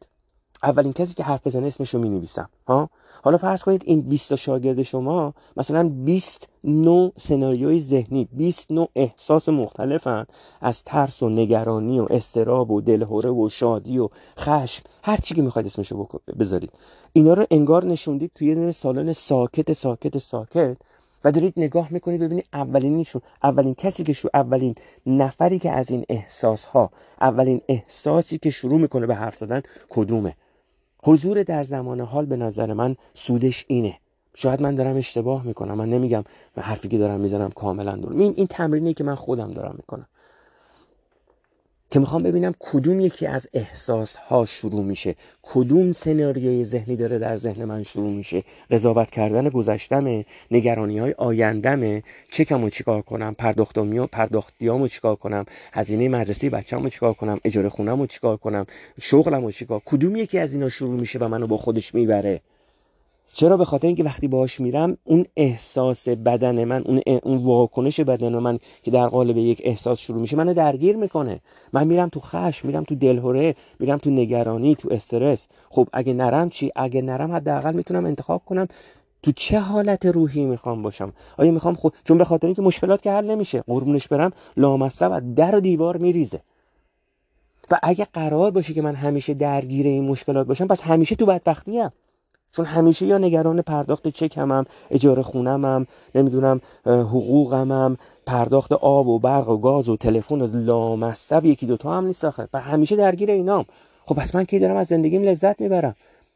[0.63, 2.27] اولین کسی که حرف بزنه اسمش رو می
[2.67, 2.89] ها؟
[3.23, 9.49] حالا فرض کنید این 20 شاگرد شما مثلا 20 نوع سناریوی ذهنی 20 نوع احساس
[9.49, 10.25] مختلفن
[10.61, 15.41] از ترس و نگرانی و استراب و دلهوره و شادی و خشم هر چی که
[15.41, 16.71] می‌خواید اسمش رو بذارید.
[17.13, 20.77] اینا رو انگار نشوندید توی سالن ساکت ساکت ساکت
[21.23, 26.05] و دارید نگاه می‌کنید ببینید اولینیشون اولین کسی که شو اولین نفری که از این
[26.09, 26.89] احساس ها
[27.21, 30.35] اولین احساسی که شروع می‌کنه به حرف زدن کدومه؟
[31.05, 33.97] حضور در زمان حال به نظر من سودش اینه.
[34.35, 35.73] شاید من دارم اشتباه می‌کنم.
[35.73, 36.23] من نمیگم
[36.57, 38.19] حرفی که دارم می‌زنم کاملا درست.
[38.19, 40.07] این این تمرینی که من خودم دارم می‌کنم.
[41.95, 45.15] که می‌خوام ببینم کدوم یکی از احساس ها شروع میشه.
[45.41, 52.03] کدوم سناریوی ذهنی داره در ذهن من شروع میشه؟ قضاوت کردن گذشتمه نگرانی های آیندمه
[52.31, 58.37] چکمو چیکار کنم؟ پرداختمیو پرداختیامو چیکار کنم؟ هزینه مدرسه بچه‌مو چیکار کنم؟ اجاره خونه‌مو چیکار
[58.37, 58.65] کنم؟
[59.01, 62.41] شغلمو چیکار کدوم یکی از اینا شروع میشه و منو با خودش می‌بره؟
[63.37, 68.37] چرا به خاطر اینکه وقتی باهاش میرم اون احساس بدن من اون, اون واکنش بدن
[68.37, 71.39] من که در قالب یک احساس شروع میشه منو درگیر می‌کنه.
[71.73, 75.47] من میرم تو خش میرم تو دلهوره میرم تو نگرانی تو استرس.
[75.69, 78.67] خب اگه نرم چی؟ اگه نرم حداقل می‌تونم انتخاب کنم
[79.23, 81.13] تو چه حالت روحی می‌خوام باشم.
[81.37, 83.61] آیا می‌خوام خود چون به خاطر اینکه مشکلات که حل نمیشه.
[83.67, 86.41] قربونش برم لامصب و در و دیوار میریزه.
[87.71, 91.77] و اگه قرار باشه که من همیشه درگیر این مشکلات باشم پس همیشه تو بدبختی
[91.77, 91.91] هم.
[92.55, 99.57] چون همیشه یا نگران پرداخت چکمم اجاره خونمم نمی‌دونم حقوقمم پرداخت آب و برق و
[99.57, 103.65] گاز و تلفن و لامصب یکی دوتا هم نیست آخه و همیشه درگیر اینام.
[104.05, 105.95] خب پس من کی دارم از زندگیم لذت می‌برم؟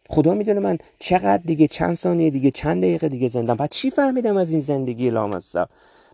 [0.10, 3.56] خدا می‌دونه من چقدر دیگه چند ثانیه دیگه چند دقیقه دیگه زندم.
[3.56, 5.70] بعد چی فهمیدم از این زندگی لامصب؟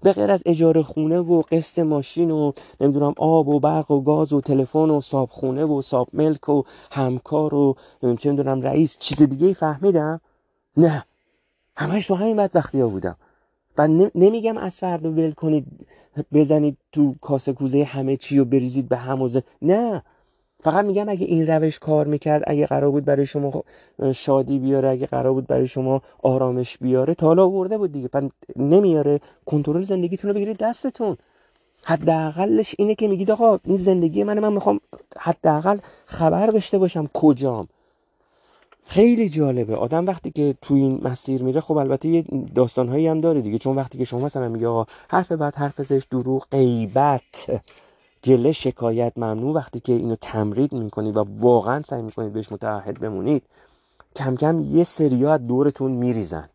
[0.05, 4.33] به غیر از اجاره خونه و قسط ماشین و نمی‌دونم آب و برق و گاز
[4.33, 7.75] و تلفن و صاب خونه و صاب ملک و همکار و
[8.19, 10.21] چه می‌دونم رئیس چیز دیگه فهمیدم؟
[10.77, 11.05] نه.
[11.77, 13.15] همش تو همین بدبختی ها بودم.
[13.77, 15.65] و نمیگم از فردا ول کنید
[16.33, 20.03] بزنید تو کاسه کوزه همه چی و بریزید به هموزه نه.
[20.65, 23.63] فقط میگم اگه این روش کار می‌کرد اگه قرار بود برای شما
[24.15, 28.07] شادی بیاره اگه قرار بود برای شما آرامش بیاره تا حالا آورده بود دیگه.
[28.07, 28.23] پس
[28.55, 29.19] نمیاره.
[29.45, 31.17] کنترل زندگیتون رو بگیرید دستتون.
[31.83, 34.79] حداقلش اینه که میگید آقا این زندگی منه من می‌خوام
[35.17, 37.67] حداقل خبر داشته باشم کجام.
[38.85, 39.75] خیلی جالبه.
[39.75, 42.25] آدم وقتی که تو این مسیر میره خب البته یه
[42.55, 43.57] داستانهایی هم داره دیگه.
[43.57, 47.61] چون وقتی که شما مثلا میگه آقا حرف بعد حرف زش دروغ غیبت.
[48.25, 53.43] گله شکایت ممنوع وقتی که اینو تمرید می‌کنید و واقعا سعی می‌کنید بهش متعهد بمونید
[54.15, 56.49] کم کم یه سریا از دورتون میریزن.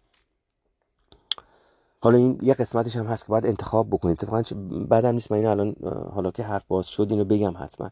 [2.02, 4.18] حالا این یه قسمتش هم هست که باید انتخاب بکنید.
[4.18, 4.42] اتفاقا
[4.88, 5.76] بعدم نیست من این الان
[6.14, 7.90] حالا که حرف باز شد اینو بگم حتما.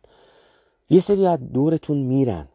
[0.90, 2.48] یه سری از دورتون میرن.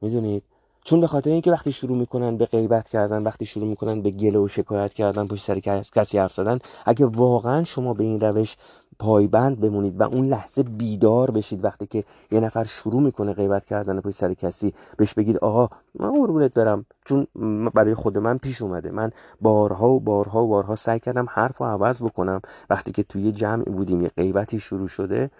[0.00, 0.42] می‌دونید؟
[0.84, 4.38] چون به خاطر اینکه وقتی شروع می‌کنن به غیبت کردن وقتی شروع می‌کنن به گله
[4.38, 5.58] و شکایت کردن پشت سر
[5.94, 8.56] کسی حرف زدن اگه واقعا شما به این روش
[8.98, 14.00] پایبند بمونید و اون لحظه بیدار بشید وقتی که یه نفر شروع می‌کنه غیبت کردن
[14.00, 16.86] پشت سر کسی بهش بگید آقا من قربونت برم.
[17.04, 17.26] چون
[17.74, 18.90] برای خود من پیش اومده.
[18.90, 22.40] من بارها و بارها و بارها سعی کردم حرف و عوض بکنم.
[22.70, 25.30] وقتی که توی جمع بودیم یه غیبتی شروع شده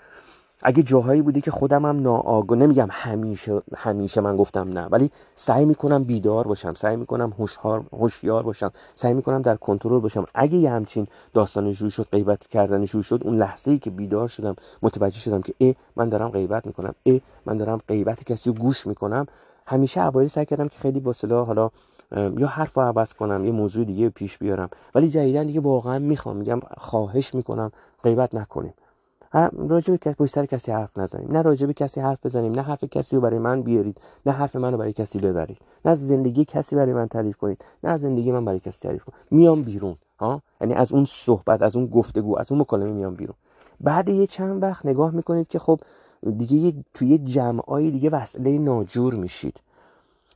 [0.62, 5.64] اگه جاهایی بودی که خودم هم ناآگاه نمیگم همیشه همیشه من گفتم نه ولی سعی
[5.64, 7.32] می‌کنم بیدار باشم سعی می‌کنم
[7.92, 10.24] هوشیار باشم سعی می‌کنم در کنترل باشم.
[10.34, 14.28] اگه یه همچین داستان شروع شد غیبت کردن شروع شد اون لحظه ای که بیدار
[14.28, 18.56] شدم متوجه شدم که ای من دارم غیبت می‌کنم ای من دارم غیبت کسی رو
[18.56, 19.26] گوش می‌کنم
[19.66, 21.12] همیشه اوایل سعی کردم که خیلی با
[21.44, 21.70] حالا
[22.38, 24.70] یا حرف رو عوض کنم یه موضوع دیگه پیش بیارم.
[24.94, 28.74] ولی جدیدن دیگه واقعا می‌خوام میگم خواهش می‌کنم غیبت نکنیم.
[29.68, 31.32] راجع به پشت سر کسی حرف نزنیم.
[31.32, 34.56] نه راجع به کسی حرف بزنیم نه حرف کسی رو برای من بیارید نه حرف
[34.56, 38.60] منو برای کسی ببرید نه زندگی کسی برای من تعریف کنید نه زندگی من برای
[38.60, 39.18] کسی تعریف کنید.
[39.30, 43.36] میام بیرون ها؟ یعنی از اون صحبت از اون گفتگو از اون مکالمه میام بیرون.
[43.80, 45.80] بعد یه چند وقت نگاه می‌کنید که خب
[46.36, 49.60] دیگه توی جمعایی دیگه وصله ناجور میشید.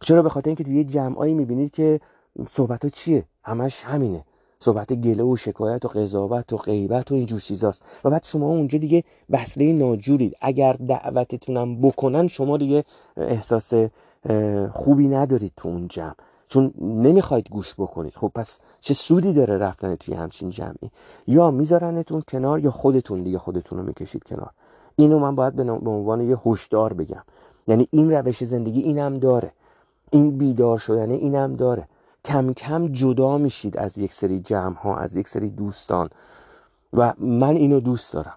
[0.01, 2.01] چرا؟ به خاطر اینکه توی جمعایی می‌بینید که
[2.49, 4.25] صحبت ها چیه؟ همش همینه.
[4.64, 7.83] صحبت گله و شکایت و قضاوت و غیبت و اینجور چیزاست.
[8.05, 10.37] و بعد شما اونجا دیگه بسله ناجورید.
[10.40, 12.85] اگر دعوتتونم بکنن شما دیگه
[13.16, 13.72] احساس
[14.70, 16.14] خوبی ندارید تو اون جمع.
[16.48, 18.12] چون نمی‌خواید گوش بکنید.
[18.12, 20.90] خب پس چه سودی داره رفتن توی همچین جمعی؟
[21.27, 24.50] یا میذارنتون کنار یا خودتون دیگه خودتون رو می‌کشید کنار.
[24.96, 27.22] اینو من باید به عنوان یه هشدار بگم.
[27.66, 29.53] یعنی این روش زندگی اینم داره.
[30.11, 31.88] این بیدار شدن اینم داره.
[32.25, 36.11] کم کم جدا میشید از یک سری جمع ها از یک سری دوستان.
[36.93, 38.35] و من اینو دوست دارم.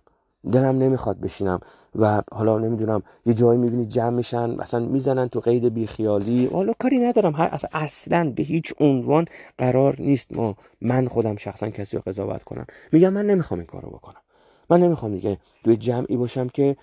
[0.52, 1.60] دلم نمی‌خواد بشینم
[1.96, 6.46] و حالا نمی‌دونم یه جایی می‌بینید جمع میشن مثلا می‌زنن تو قید بیخیالی.
[6.46, 7.36] حالا کاری ندارم.
[7.36, 9.26] هر اصلا, به هیچ عنوان
[9.58, 12.66] قرار نیست ما من خودم شخصا کسی رو قضاوت کنم.
[12.92, 14.22] میگم من نمی‌خوام این کارو بکنم.
[14.70, 16.78] من نمی‌خوام دیگه توی جمعی باشم که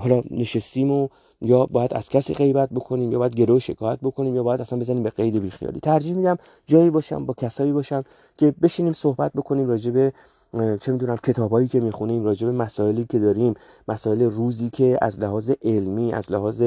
[0.00, 1.08] حالا نشستیم و
[1.40, 5.02] یا باید از کسی غیبت بکنیم یا باید گروه شکایت بکنیم یا باید اصلا بزنیم
[5.02, 5.80] به قید بیخیالی.
[5.80, 8.04] ترجیح میدم جایی باشم با کسایی باشم
[8.36, 10.12] که بشینیم صحبت بکنیم راجع به
[10.80, 13.54] چه می‌دونم کتابایی که می‌خونیم راجع به مسائلی که داریم
[13.88, 16.62] مسائل روزی که از لحاظ علمی از لحاظ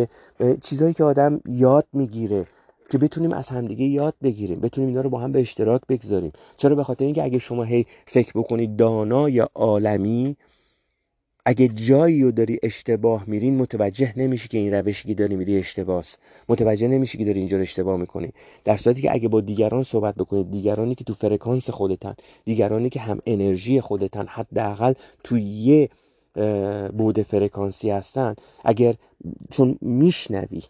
[0.61, 2.45] چیزهایی که آدم یاد می‌گیره
[2.89, 6.31] که بتونیم از همدیگه یاد بگیریم بتونیم اینا رو با هم به اشتراک بگذاریم.
[6.57, 10.37] چرا؟ به خاطر اینکه اگه شما هی فکر بکنید دانا یا عالمی
[11.45, 16.19] اگه جایی رو داری اشتباه میرین متوجه نمیشی که این روشی که داری میری اشتباهست
[16.49, 18.31] متوجه نمیشی که داری اینجا رو اشتباه می‌کنی.
[18.63, 22.99] در صورتی که اگه با دیگران صحبت بکنید دیگرانی که تو فرکانس خودتن دیگرانی که
[22.99, 25.89] هم انرژی خودتن حداقل تو یه
[26.97, 28.95] بود فرکانسی هستن اگر
[29.51, 30.61] چون میشنوی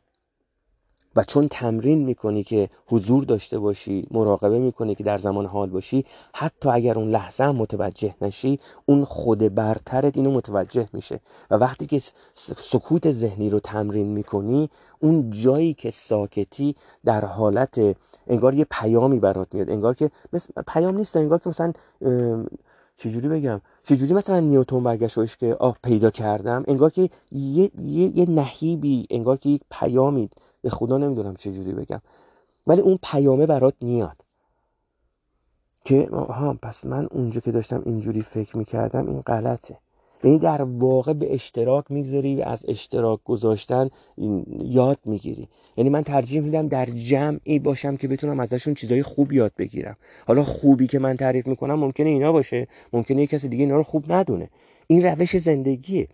[1.16, 6.06] و چون تمرین می‌کنی که حضور داشته باشی مراقبه می‌کنی که در زمان حال باشی
[6.34, 11.20] حتی اگر اون لحظه هم متوجه نشی اون خود برترت اینو متوجه میشه.
[11.52, 12.02] و وقتی که
[12.58, 14.70] سکوت ذهنی رو تمرین می‌کنی
[15.00, 17.96] اون جایی که ساکتی در حالت
[18.28, 21.74] انگار یه پیامی برات میاد انگار که مثل پیام نیست انگار که مثلا
[22.98, 28.30] چجوری بگم؟ چجوری مثلا نیوتون برگشتش که آه پیدا کردم؟ انگار که یه, یه،, یه
[28.30, 30.30] نهیبی انگار که یک پیامی
[30.62, 32.02] به خدا نمی‌دونم چجوری بگم.
[32.68, 34.22] ولی اون پیامه برات میاد.
[35.86, 39.78] که ها پس من اونجا که داشتم اینجوری فکر می‌کردم این غلطه.
[40.24, 43.90] یعنی در واقع به اشتراک می‌گذاری و از اشتراک گذاشتن
[44.64, 45.48] یاد می‌گیری.
[45.78, 49.98] یعنی من ترجیح میدم در جمعی باشم که بتونم ازشون چیزای خوب یاد بگیرم.
[50.28, 53.84] حالا خوبی که من تعریف می‌کنم ممکنه اینا باشه ممکنه یه کسی دیگه اینا رو
[53.84, 54.50] خوب ندونه.
[54.88, 56.08] این روش زندگیه.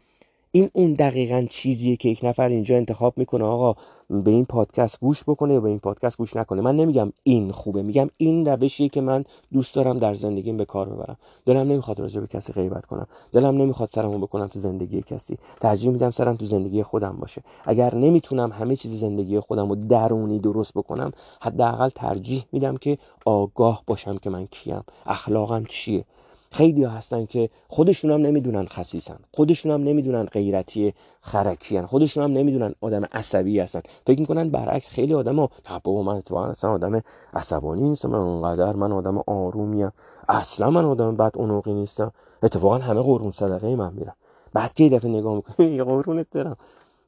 [0.58, 3.76] این اون دقیقا چیزیه که یک نفر اینجا انتخاب می‌کنه آقا
[4.10, 6.62] به این پادکست گوش بکنه یا به این پادکست گوش نکنه.
[6.62, 10.89] من نمیگم این خوبه میگم این روشیه که من دوست دارم در زندگیم به کار
[10.89, 11.17] ببرم.
[11.46, 13.08] دلم نمی‌خواد راجع به کسی غیبت کنم.
[13.32, 15.38] دلم نمی‌خواد سرمو بکنم تو زندگی کسی.
[15.62, 17.41] ترجیح میدم سرم تو زندگی خودم باشه.
[17.65, 23.84] اگر نمی‌تونم همه چیز زندگی خودم رو درونی درست بکنم حداقل ترجیح میدم که آگاه
[23.88, 24.84] باشم که من کیم.
[25.06, 26.06] اخلاقم چیه؟
[26.51, 31.86] خیلی ها هستن که خودشون هم نمی‌دونن خسیسن خودشون هم نمی‌دونن غیرتی خرکی هن.
[31.86, 33.81] خودشون هم نمی‌دونن آدم عصبی هستن.
[34.07, 35.49] فکر می‌کنن برعکس خیلی آدم ها
[35.83, 37.01] بابا من اتفاقا اصلا آدم
[37.33, 38.10] عصبانی نیستم.
[38.10, 39.91] من اونقدر من آدم آرومیم.
[40.29, 42.12] اصلا من آدم بد اونوقی نیستم.
[42.43, 44.15] اتفاقا همه قرون صدقه من میرم
[44.53, 46.57] بعد که دفعه نگاه می‌کنی قرونت دارم.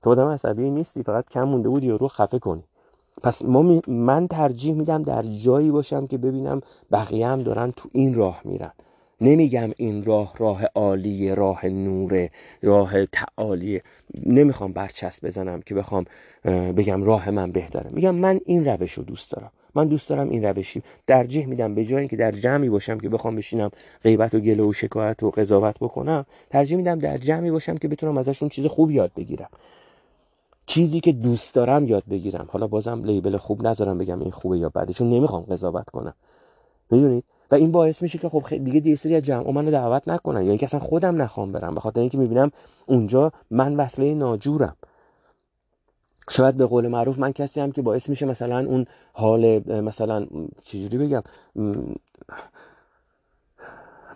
[0.03, 1.03] تو آدم عصبی نیستی.
[1.03, 2.63] فقط کم مونده بود رو خفه کنی.
[3.23, 8.15] پس ما من ترجیح میدم در جایی باشم که ببینم بقیه هم دارن تو این
[8.15, 8.71] راه میرن.
[9.21, 13.83] نمیگم این راه راه عالی راه نوره راه تعالیه
[14.25, 16.05] نمی‌خوام برچسب بزنم که بخوام
[16.45, 17.89] بگم راه من بهتره.
[17.91, 19.51] میگم من این روش رو دوست دارم.
[19.75, 23.35] من دوست دارم این روشی ترجیح میدم به جای اینکه در جمعی باشم که بخوام
[23.35, 23.71] بشینم
[24.03, 28.17] غیبت و گله و شکایت و قضاوت بکنم ترجیح میدم در جمعی باشم که بتونم
[28.17, 29.49] ازشون چیز خوب یاد بگیرم.
[30.65, 32.47] چیزی که دوست دارم یاد بگیرم.
[32.51, 36.13] حالا بازم لیبل خوب نذارم بگم این خوبه یا بده چون نمی‌خوام قضاوت کنم.
[36.91, 40.37] می‌دونید؟ و این باعث میشه که خب دیگه دیگه سری از منو دعوت نکنن.
[40.37, 41.75] یعنی اینکه اصلا خودم نخوام برم.
[41.75, 42.51] به خاطر اینکه می‌بینم
[42.87, 44.75] اونجا من وصله ناجورم.
[46.29, 50.27] شاید به قول معروف من کسی هم که باعث میشه مثلا اون حال مثلا
[50.63, 51.23] چجوری بگم؟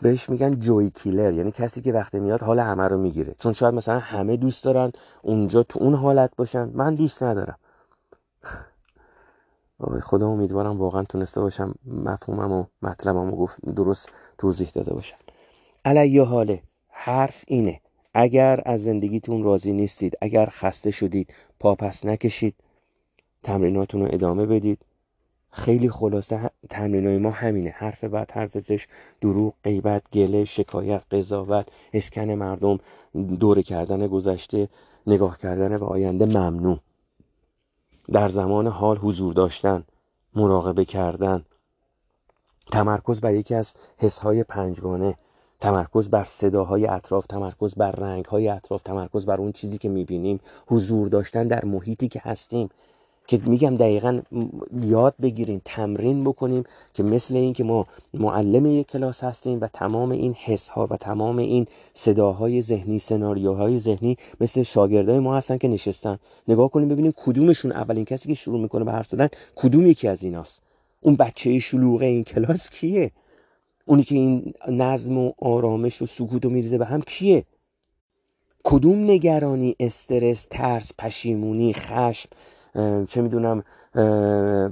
[0.02, 1.34] بهش میگن جوی کیلر.
[1.34, 3.36] یعنی کسی که وقتی میاد حال همه رو می‌گیره.
[3.40, 4.92] چون شاید مثلا همه دوست دارن
[5.22, 6.70] اونجا تو اون حالت باشن.
[6.74, 7.58] من دوست ندارم.
[10.04, 15.18] خدا امیدوارم واقعا تونسته باشم مفهومم و مطلبم و گفت درست توضیح داده باشم
[15.86, 17.80] علیه حاله حرف اینه.
[18.14, 22.56] اگر از زندگیتون راضی نیستید اگر خسته شدید پاپس نکشید
[23.44, 24.80] تمریناتون رو ادامه بدید.
[25.52, 27.70] خیلی خلاصه تمرینای ما همینه.
[27.70, 28.88] حرف بعد حرف زش
[29.22, 32.80] دروغ غیبت گله شکایت قضاوت اسکن مردم
[33.40, 34.70] دوره کردن گذشته
[35.08, 36.80] نگاه کردن به آینده ممنوع
[38.12, 39.84] در زمان حال حضور داشتن
[40.36, 41.46] مراقبه کردن.
[42.72, 45.18] تمرکز بر یکی از حسهای پنجگانه.
[45.60, 50.40] تمرکز بر صداهای اطراف تمرکز بر رنگهای اطراف تمرکز بر اون چیزی که می‌بینیم.
[50.68, 52.70] حضور داشتن در محیطی که هستیم.
[53.28, 54.22] که میگم دقیقا
[54.82, 60.12] یاد بگیریم تمرین بکنیم که مثل این که ما معلم یک کلاس هستیم و تمام
[60.12, 65.68] این حس ها و تمام این صداهای ذهنی سناریوهای ذهنی مثل شاگردای ما هستن که
[65.68, 66.20] نشستن.
[66.48, 70.24] نگاه کنیم ببینیم کدومشون اولین کسی که شروع می‌کنه به حرف زدن کدوم یکی از
[70.24, 70.62] ایناست.
[71.02, 73.12] اون بچه شلوغه این کلاس کیه؟
[73.86, 77.46] اونی که این نظم و آرامش و سکوت و میریزه به هم کیه؟
[78.64, 82.30] کدوم نگرانی استرس ترس پشیمونی خشم
[83.08, 83.64] چه می‌دونم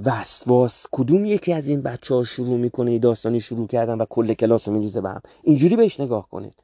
[0.04, 0.86] وسواس.
[0.92, 5.00] کدوم یکی از این بچه ها شروع می‌کنه داستانی شروع کردن و کل کلاس میریزه
[5.00, 6.54] به هم؟ اینجوری بهش نگاه کنید.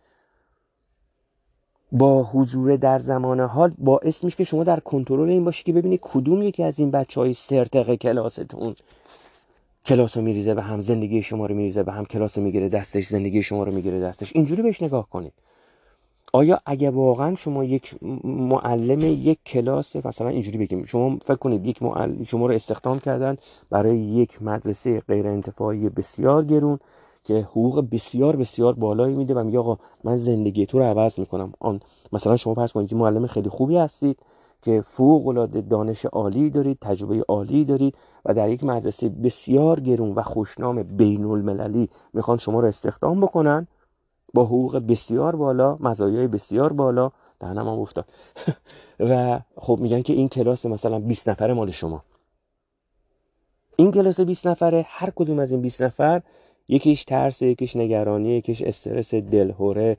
[1.92, 6.01] با حضور در زمان حال باعث میشه که شما در کنترل این باشی که ببینید
[6.03, 8.74] کدوم یکی از این بچه های سرتقه کلاستون
[9.87, 13.42] کلاس رو میریزه به هم زندگی شما رو میریزه به هم کلاس می‌گیره دستش زندگی
[13.42, 14.33] شما رو می‌گیره دستش.
[14.35, 15.33] اینجوری بهش نگاه کنید.
[16.33, 21.83] آیا اگه واقعا شما یک معلم یک کلاس مثلا اینجوری بگیم شما فکر کنید یک
[21.83, 23.37] معلم شما رو استخدام کردن
[23.71, 26.79] برای یک مدرسه غیر انتفاعی بسیار گرون
[27.25, 31.53] که حقوق بسیار بسیار بالایی میده و میگه آقا من زندگی تو رو عوض می‌کنم.
[31.61, 31.81] آن
[32.12, 34.19] مثلا شما فرض کنید که معلم خیلی خوبی هستید
[34.63, 37.94] که فوق العاده دانش عالی دارید تجربه عالی دارید
[38.25, 43.69] و در یک مدرسه بسیار گرون و خوشنام بین المللی می‌خوان شما رو استخدام بکنن
[44.35, 47.10] با حقوق بسیار بالا مزایای بسیار بالا.
[47.40, 48.04] دهنم هم افتاد.
[49.00, 52.02] و خب میگن که این کلاس مثلا 20 نفر مال شما.
[53.76, 56.22] این کلاس 20 نفره هر کدوم از این 20 نفر
[56.68, 59.96] یکیش ترس یکیش نگرانی یکیش استرس دلهوره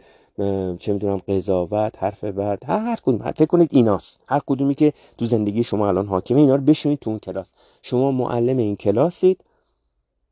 [0.79, 3.31] چه می‌دونم قضاوت حرف بعد هر هر کدوم.
[3.31, 4.19] فکر کنید ایناست.
[4.27, 7.51] هر کدومی که تو زندگی شما الان حاکمه اینا رو بشونید تو اون کلاس.
[7.81, 9.41] شما معلم این کلاسید.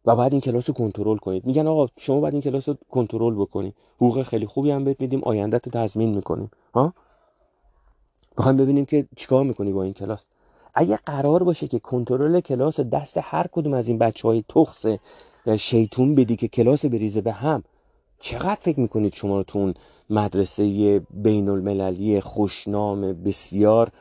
[0.08, 1.45] و بعد این کلاس رو کنترل کنید.
[1.45, 3.74] میگن آقا شما باید این کلاس رو کنترل بکنی.
[3.95, 6.51] حقوق خیلی خوبی هم بهت میدیم آینده رو تضمین می‌کنیم.
[6.76, 6.93] ها؟
[8.38, 10.26] می‌خوایم ببینیم که چیکار می‌کنی با این کلاس.
[10.76, 14.86] اگه قرار باشه که کنترل کلاس دست هر کدوم از این بچه های تخص
[15.58, 17.64] شیطون بدی که کلاس بریزه به هم
[18.20, 19.74] چقدر فکر می‌کنید شما رو تو
[20.10, 23.91] مدرسه بین المللی خوشنام بسیار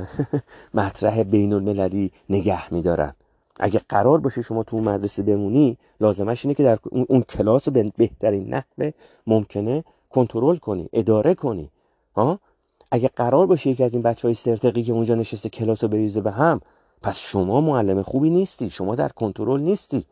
[0.74, 3.14] مطرح بین المللی نگه میدارن؟
[3.60, 8.54] اگه قرار باشه شما تو مدرسه بمونی لازمش اینه که در اون کلاس به بهترین
[8.54, 8.90] نحوه
[9.26, 11.70] ممکنه کنترل کنی اداره کنی.
[12.16, 12.38] ها؟
[12.90, 16.20] اگه قرار باشه یکی از این بچه های سرتقی که اونجا نشسته کلاس رو بریزه
[16.20, 16.60] به هم
[17.02, 20.06] پس شما معلم خوبی نیستی شما در کنترل نیستی.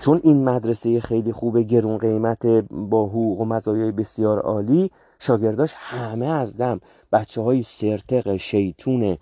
[0.00, 6.26] چون این مدرسه خیلی خوب گرون قیمت با حقوق و مزایای بسیار عالی شاگرداش همه
[6.26, 6.80] از دم.
[7.12, 9.18] بچه های سرتق شیطون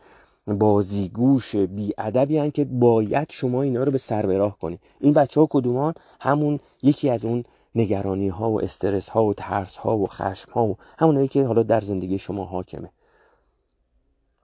[0.55, 1.55] بازیگوش
[1.99, 4.78] ادبی که باید شما اینا رو به سر براه کنی.
[5.01, 7.44] این بچه ها کدومان؟ همون یکی از اون
[7.74, 11.62] نگرانی ها و استرس ها و ترس ها و خشم ها و همونایی که حالا
[11.62, 12.90] در زندگی شما حاکمه.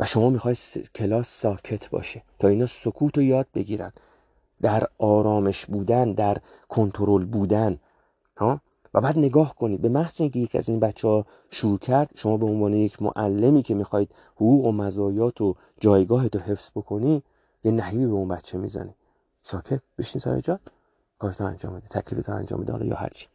[0.01, 0.57] و شما می‌خوای
[0.95, 3.93] کلاس ساکت باشه تا اینا سکوت رو یاد بگیرن.
[4.63, 6.37] در آرامش بودن در
[6.69, 7.79] کنترل بودن
[8.37, 8.61] ها؟
[8.95, 12.37] و بعد نگاه کنید به محض اینکه یک از این بچه ها شروع کرد شما
[12.37, 17.23] به عنوان یک معلمی که می‌خواید حقوق و مزایات و جایگاهت رو حفظ بکنی
[17.65, 18.95] یه نحیبی به اون بچه می‌زنی.
[19.43, 20.61] ساکت بشین سر جات.
[21.19, 23.27] کارتو انجام بده تکلیفتو انجام بده یا هرچی.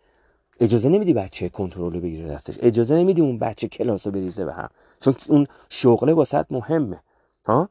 [0.60, 4.54] اجازه نمیدی بچه کنترل رو بگیره دستش اجازه نمیدی اون بچه کلاس رو بریزه به
[4.54, 4.70] هم.
[5.00, 7.00] چون اون شغله واسط مهمه.
[7.46, 7.70] ها؟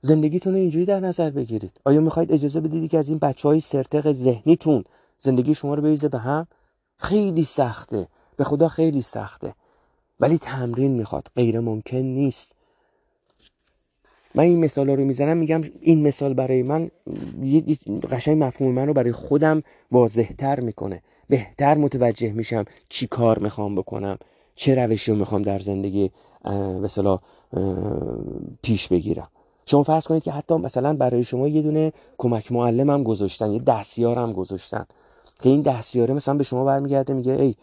[0.00, 1.80] زندگیتون رو اینجوری در نظر بگیرید.
[1.84, 4.84] آیا می‌خواید اجازه بدید که از این بچه های سرتق ذهنیتون
[5.18, 6.46] زندگی شما رو بریزه به هم؟
[7.00, 8.08] خیلی سخته.
[8.36, 9.54] به خدا خیلی سخته.
[10.20, 11.26] ولی تمرین می‌خواد.
[11.36, 12.54] غیر ممکن نیست.
[14.34, 16.90] من این مثال رو می‌زنم میگم این مثال برای من
[18.10, 21.02] قشنگ مفهوم من رو برای خودم واضحتر می‌کنه.
[21.28, 24.18] بهتر متوجه میشم چی کار می‌خوام بکنم
[24.54, 26.10] چه روشی رو می‌خوام در زندگی
[26.82, 27.18] مثلا
[28.62, 29.28] پیش بگیرم.
[29.66, 33.58] شما فرض کنید که حتی مثلا برای شما یه دونه کمک معلم هم گذاشتن یه
[33.58, 34.86] دستیار هم گذاشتن.
[35.42, 37.54] که این دستیاره مثلا به شما برمیگرده میگه ای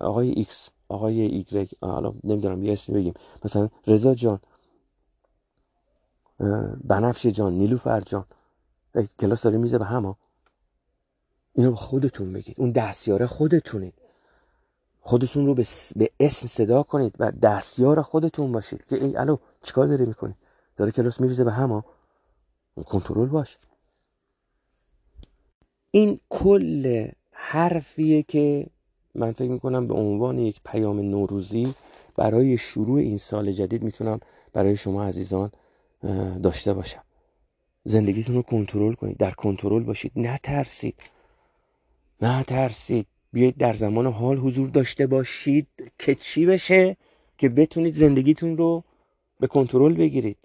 [0.00, 3.14] آقای ایکس آقای ایگرگ حالا نمی‌دونم یه اسمی بگیم.
[3.44, 4.40] مثلا رضا جان
[6.84, 8.24] بنفش جان نیلوفر جان.
[9.18, 10.16] کلاس داره میزه به هم
[11.52, 12.60] اینو به خودتون بگید.
[12.60, 13.94] اون دستیاره خودتونید.
[15.00, 18.86] خودتون رو به, اسم صدا کنید و دستیار خودتون باشید.
[18.86, 20.34] که ای الو چیکار داری می‌کنی؟
[20.76, 21.84] داره کلاس میریزه به هم
[22.86, 23.58] کنترل باش.
[25.94, 28.66] این کل حرفیه که
[29.14, 31.74] من فکر می‌کنم به عنوان یک پیام نوروزی
[32.16, 34.20] برای شروع این سال جدید می‌تونم
[34.52, 35.50] برای شما عزیزان
[36.42, 37.02] داشته باشم.
[37.84, 39.16] زندگیتون رو کنترل کنید.
[39.16, 40.12] در کنترل باشید.
[40.16, 40.94] نترسید.
[42.22, 43.06] نترسید.
[43.32, 45.66] بیایید در زمان حال حضور داشته باشید
[45.98, 46.96] که چی بشه؟
[47.38, 48.84] که بتونید زندگیتون رو
[49.40, 50.38] به کنترل بگیرید.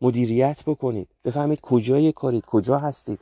[0.00, 1.08] مدیریت بکنید.
[1.24, 3.18] بفهمید کجای کارید کجا هستید.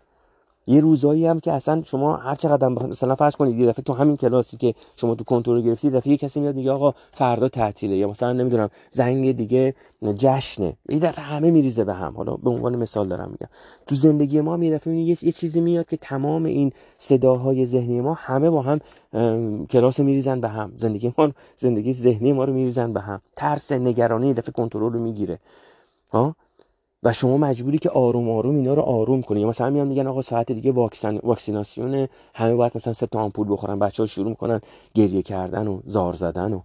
[0.67, 4.17] یه روزایی هم که اصلا شما هر چقدر مثلا فرض کنید یه دفعه تو همین
[4.17, 7.97] کلاسی که شما تو کنترل گرفتی دفعه یه کسی میاد میگه آقا فردا تعطیله.
[7.97, 9.75] یا مثلا نمی‌دونم زنگ دیگه
[10.17, 10.77] جشنه.
[10.89, 12.17] یه دفعه همه میریزه به هم.
[12.17, 13.49] حالا به عنوان مثال دارم میگم.
[13.87, 18.51] تو زندگی ما میرفه یه،, یه چیزی میاد که تمام این صداهای ذهنی ما همه
[18.51, 18.81] با هم
[19.67, 20.73] کلاس میریزن به هم.
[20.77, 23.21] زندگی ما زندگی ذهنی ما رو میریزن به هم.
[23.37, 25.39] ترس نگرانی دفعه کنترل رو می‌گیره.
[26.13, 26.35] ها؟
[27.03, 29.41] و شما مجبوری که آروم آروم اینا رو آروم کنی.
[29.41, 33.47] یا مثلا میان میگن آقا ساعت دیگه واکسن واکسیناسیون همه باید مثلا سه تا آمپول
[33.51, 34.61] بخورن بچه‌ها شروع می‌کنن
[34.95, 36.61] گریه کردن و زار زدن و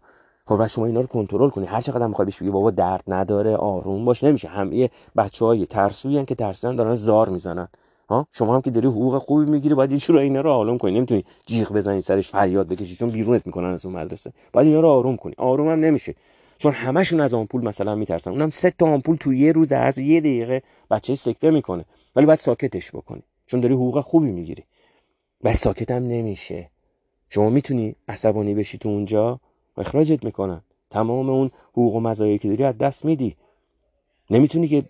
[0.46, 1.66] خب شما اینا رو کنترل کنی.
[1.66, 4.24] هر چقدر می‌خوای بهش بگی بابا درد نداره آروم باش.
[4.24, 4.48] نمیشه.
[4.48, 7.68] همه بچهای ترسویان که ترسیدن دارن زار می‌زنن.
[8.10, 10.92] ها؟ شما هم که داری حقوق خوبی می‌گیری باید این رو اینا رو آروم کنی.
[10.92, 14.34] نمی‌تونی جیغ بزنی سرش فریاد بکشی چون بیرونت می‌کنن از اون مدرسه.
[14.54, 15.34] باید اینا رو آروم کنی.
[15.38, 16.16] آروم هم نمیشه.
[16.58, 18.32] چون همشون از آمپول مثلا میترسن.
[18.32, 21.86] اونم سه تا آمپول تو یه روز از یه دقیقه بچه سکته می‌کنه.
[22.16, 23.24] ولی باید ساکتش بکنی.
[23.48, 24.64] چون داری حقوق خوبی می‌گیری.
[25.44, 26.70] و ساکت هم نمیشه.
[27.30, 29.40] شما می‌تونی عصبانی بشی تو اونجا؟
[29.78, 30.62] و اخراجت می‌کنن.
[30.90, 33.36] تمام اون حقوق و مزایایی که داری از دست میدی.
[34.30, 34.82] نمی‌تونی که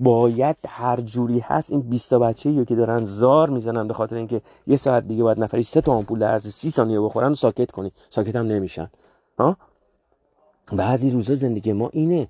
[0.00, 4.40] باید هر جوری هست این 20 تا بچه که دارن زار می‌زنن به خاطر اینکه
[4.66, 7.70] یه ساعت دیگه باید نفری سه تا آمپول در عرض 30 ثانیه بخورن و ساکت
[7.70, 7.92] کنی.
[8.10, 8.90] ساکت هم نمیشن.
[9.38, 9.56] ها؟
[10.72, 12.28] بعضی روزا زندگی ما اینه.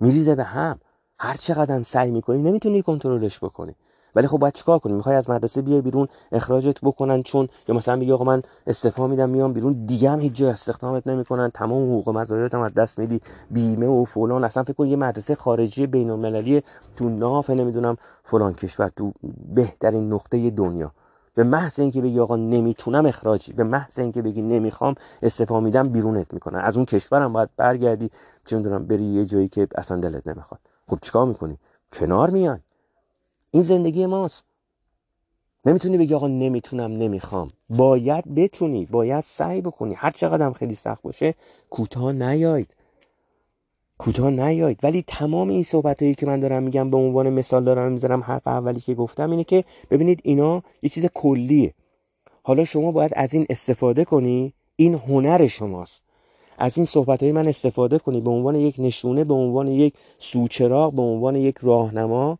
[0.00, 0.78] میریزه به هم.
[1.18, 3.74] هر چقدر سعی می‌کنی نمی‌تونی کنترلش بکنی.
[4.14, 7.96] ولی خب باید چیکار کنی؟ می‌خوای از مدرسه بیای بیرون اخراجت بکنن چون یا مثلا
[7.96, 9.84] بگی آقا من استعفا میدم میام بیرون.
[9.86, 11.50] دیگه هم هیچ جای استخدامت نمی‌کنن.
[11.50, 13.20] تمام حقوق مزایات هم از دست میدی.
[13.50, 14.44] بیمه و فلان.
[14.44, 16.62] اصلا فکر کن یه مدرسه خارجی بین المللی
[16.96, 19.12] تو ناف نمی‌دونم فلان کشور تو
[19.54, 20.92] بهترین نقطه دنیا.
[21.34, 26.34] به محض اینکه بگی آقا نمی‌تونم اخراجی به محض اینکه بگی نمی‌خوام استعفا میدم بیرونت
[26.34, 26.58] می‌کنن.
[26.58, 28.10] از اون کشورم باید برگردی
[28.46, 30.60] چه می‌دونم بری یه جایی که اصلا دلت نمی‌خواد.
[30.88, 31.58] خب چیکار می‌کنی؟
[31.92, 32.58] کنار میای.
[33.50, 34.44] این زندگی ماست.
[35.64, 37.50] نمی‌تونی بگی آقا نمی‌تونم نمی‌خوام.
[37.70, 39.94] باید بتونی باید سعی بکنی.
[39.94, 41.34] هر چقدر هم خیلی سخت باشه
[41.70, 42.74] کوتاه نیاید
[44.02, 47.92] کوتاه نیاید ولی تمام این صحبت هایی که من دارم میگم به عنوان مثال دارم
[47.92, 51.74] می‌ذارم حرف اولی که گفتم اینه که ببینید اینا یه چیز کلیه.
[52.42, 56.02] حالا شما باید از این استفاده کنی این هنر شماست.
[56.58, 60.92] از این صحبت های من استفاده کنی به عنوان یک نشونه به عنوان یک سوچراغ
[60.92, 62.38] به عنوان یک راهنما.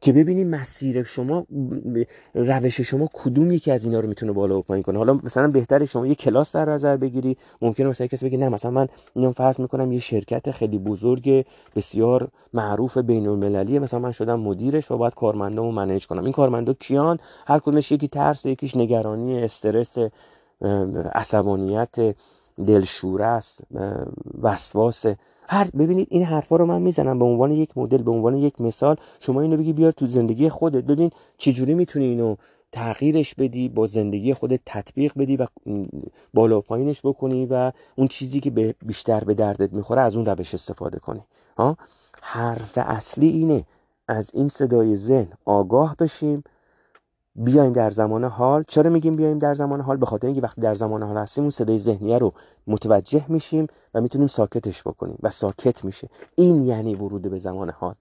[0.00, 1.46] که ببینید مسیر شما
[2.34, 4.98] روش شما کدوم یکی از اینا رو می‌تونه بالا و پایین کنه.
[4.98, 8.70] حالا مثلا بهتر شما یه کلاس در نظر بگیری ممکنه مثلا کسی بگه نه مثلا
[8.70, 14.40] من میام فرض می‌کنم یه شرکت خیلی بزرگ بسیار معروف بین المللیه مثلا من شدم
[14.40, 16.24] مدیرش و باید کارمندامو منیج کنم.
[16.24, 19.98] این کارمندا کیان؟ هر کدومش یکی ترس یکیش نگرانی استرس
[21.14, 22.16] عصبانیت
[22.66, 23.60] دلشوره است
[24.42, 25.06] وسواس.
[25.48, 28.96] هر ببینید این حرفا رو من می‌زنم به عنوان یک مدل به عنوان یک مثال.
[29.20, 30.84] شما اینو بگی بیار تو زندگی خودت.
[30.84, 32.36] ببین چجوری می‌تونی اینو
[32.72, 35.46] تغییرش بدی با زندگی خودت تطبیق بدی و
[36.34, 40.54] بالا و پایینش بکنی و اون چیزی که بیشتر به دردت می‌خوره از اون روش
[40.54, 41.20] استفاده کنی.
[41.58, 41.76] ها؟
[42.22, 43.64] حرف اصلی اینه
[44.08, 46.44] از این صدای ذهن آگاه بشیم
[47.36, 48.64] بیایم در زمان حال.
[48.68, 51.50] چرا میگیم بیایم در زمان حال؟ به خاطر اینکه وقتی در زمان حال هستیم اون
[51.50, 52.32] صدای ذهنیه رو
[52.66, 56.08] متوجه میشیم و می‌تونیم ساکتش بکنیم و ساکت میشه.
[56.34, 57.94] این یعنی ورود به زمان حال.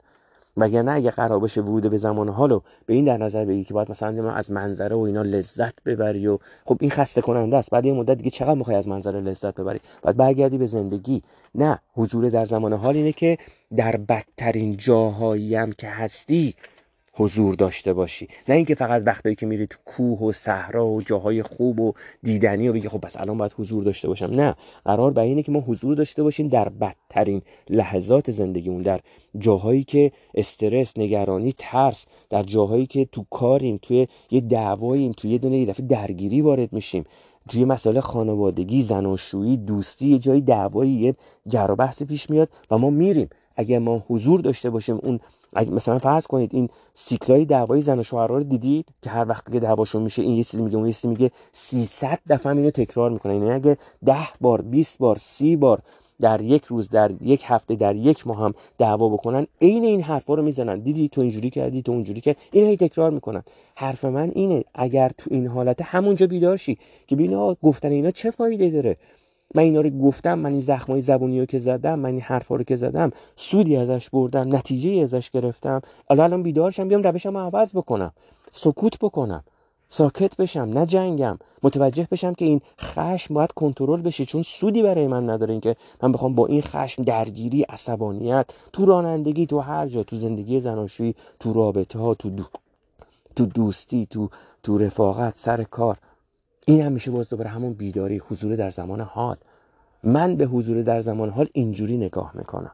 [0.58, 3.74] نه اگه قرار باشه ورود به زمان حال رو به این در نظر بگیری که
[3.74, 7.72] باید مثلا از منظره و اینا لذت ببری و خب این خسته کننده است.
[7.72, 11.24] بعد یه مدت دیگه چقدر می‌خوای از منظره لذت ببری؟ بعد برگردی به زندگی.
[11.56, 13.38] نه حضور در زمان حال اینه که
[13.76, 16.56] در بدترین جاهایی هم که هستی
[17.16, 18.28] حضور داشته باشی.
[18.47, 21.93] نه اینکه فقط وقتی که میری تو کوه و صحرا و جاهای خوب و
[22.24, 24.26] دیدنی و بگی خب بس الان باید حضور داشته باشم.
[24.26, 24.55] نه
[24.86, 28.99] قرار بر اینه که ما حضور داشته باشیم در بدترین لحظات زندگیمون در
[29.38, 35.38] جاهایی که استرس نگرانی ترس در جاهایی که تو کاریم توی یه دعواییم توی یه
[35.38, 37.03] دونه یه دفعه درگیری وارد میشیم.
[37.49, 41.16] توی مسئله خانوادگی زناشویی دوستی یه جایی دعوایی یه
[41.47, 43.30] جر بحث پیش میاد و ما میریم.
[43.55, 45.20] اگر ما حضور داشته باشیم اون
[45.56, 49.60] مثلا فرض کنید این سیکلای دعوای زن و شوهر رو دیدید که هر وقت که
[49.60, 53.36] دعواشون میشه این یه چیزی میگه اون یه چیزی میگه 300 دفعه اینو تکرار می‌کنه
[53.36, 55.80] یعنی اگه 10 بار 20 بار 30 بار
[56.22, 60.34] در یک روز در یک هفته در یک ماه هم دعوا بکنن عین این حرفا
[60.34, 60.80] رو می‌زنن.
[60.80, 63.43] دیدی تو اینجوری کردی تو اونجوری کرد این هی تکرار می‌کنن.
[63.76, 66.78] حرف من اینه اگر تو این حالت همونجا بیدار شی
[67.08, 68.97] که ببین گفتن اینا چه فایده داره؟
[69.56, 72.64] من اینا رو گفتم من این زخمای زبونی رو که زدم من این حرفا رو
[72.64, 75.82] که زدم سودی ازش بردم نتیجه ازش گرفتم.
[76.10, 78.12] الان الان بیدارشم بیام روشم عوض بکنم.
[78.51, 79.43] سکوت بکنم.
[79.89, 81.39] ساکت بشم نه جنگم.
[81.64, 86.12] متوجه بشم که این خشم باید کنترل بشه چون سودی برای من نداره اینکه من
[86.12, 91.54] بخوام با این خشم درگیری عصبانیت تو رانندگی تو هر جا تو زندگی زناشویی تو
[91.54, 92.43] رابطه ها تو دو...
[93.36, 94.30] تو دوستی تو
[94.64, 95.97] تو رفاقت سر کار.
[96.66, 99.38] این هم میشه باز دوباره همون بیداری حضور در زمان حال.
[100.03, 102.72] من به حضور در زمان حال اینجوری نگاه می‌کنم.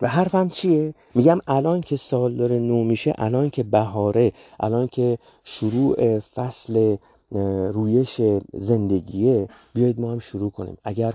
[0.00, 5.18] و حرفم چیه؟ میگم الان که سال داره نو میشه الان که بهاره الان که
[5.44, 6.96] شروع فصل
[7.72, 8.20] رویش
[8.54, 10.76] زندگیه بیایید ما هم شروع کنیم.
[10.84, 11.14] اگر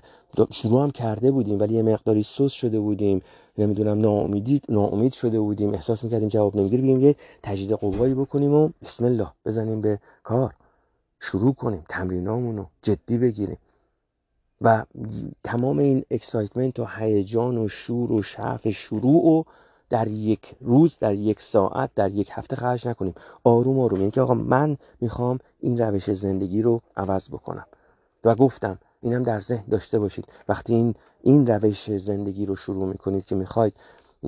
[0.51, 3.21] شروع هم کرده بودیم ولی یه مقداری سوس شده بودیم
[3.57, 5.73] نمی‌دونم ناامیدی ناامید شده بودیم.
[5.73, 6.81] احساس می‌کردیم جواب نمی‌گیره.
[6.81, 10.53] بیایم یه تجدید قوایی بکنیم و بسم الله بزنیم به کار.
[11.19, 13.57] شروع کنیم تمرینامونو جدی بگیریم.
[14.61, 14.85] و
[15.43, 19.43] تمام این اکسایتمنت و هیجان و شور و شعف شروع و
[19.89, 23.13] در یک روز در یک ساعت در یک هفته خرج نکنیم.
[23.43, 23.99] آروم آروم.
[23.99, 27.65] یعنی که آقا من می‌خوام این روش زندگی رو عوض بکنم.
[28.23, 30.25] و گفتم اینم در ذهن داشته باشید.
[30.47, 33.73] وقتی این این روش زندگی رو شروع می‌کنید که می‌خواید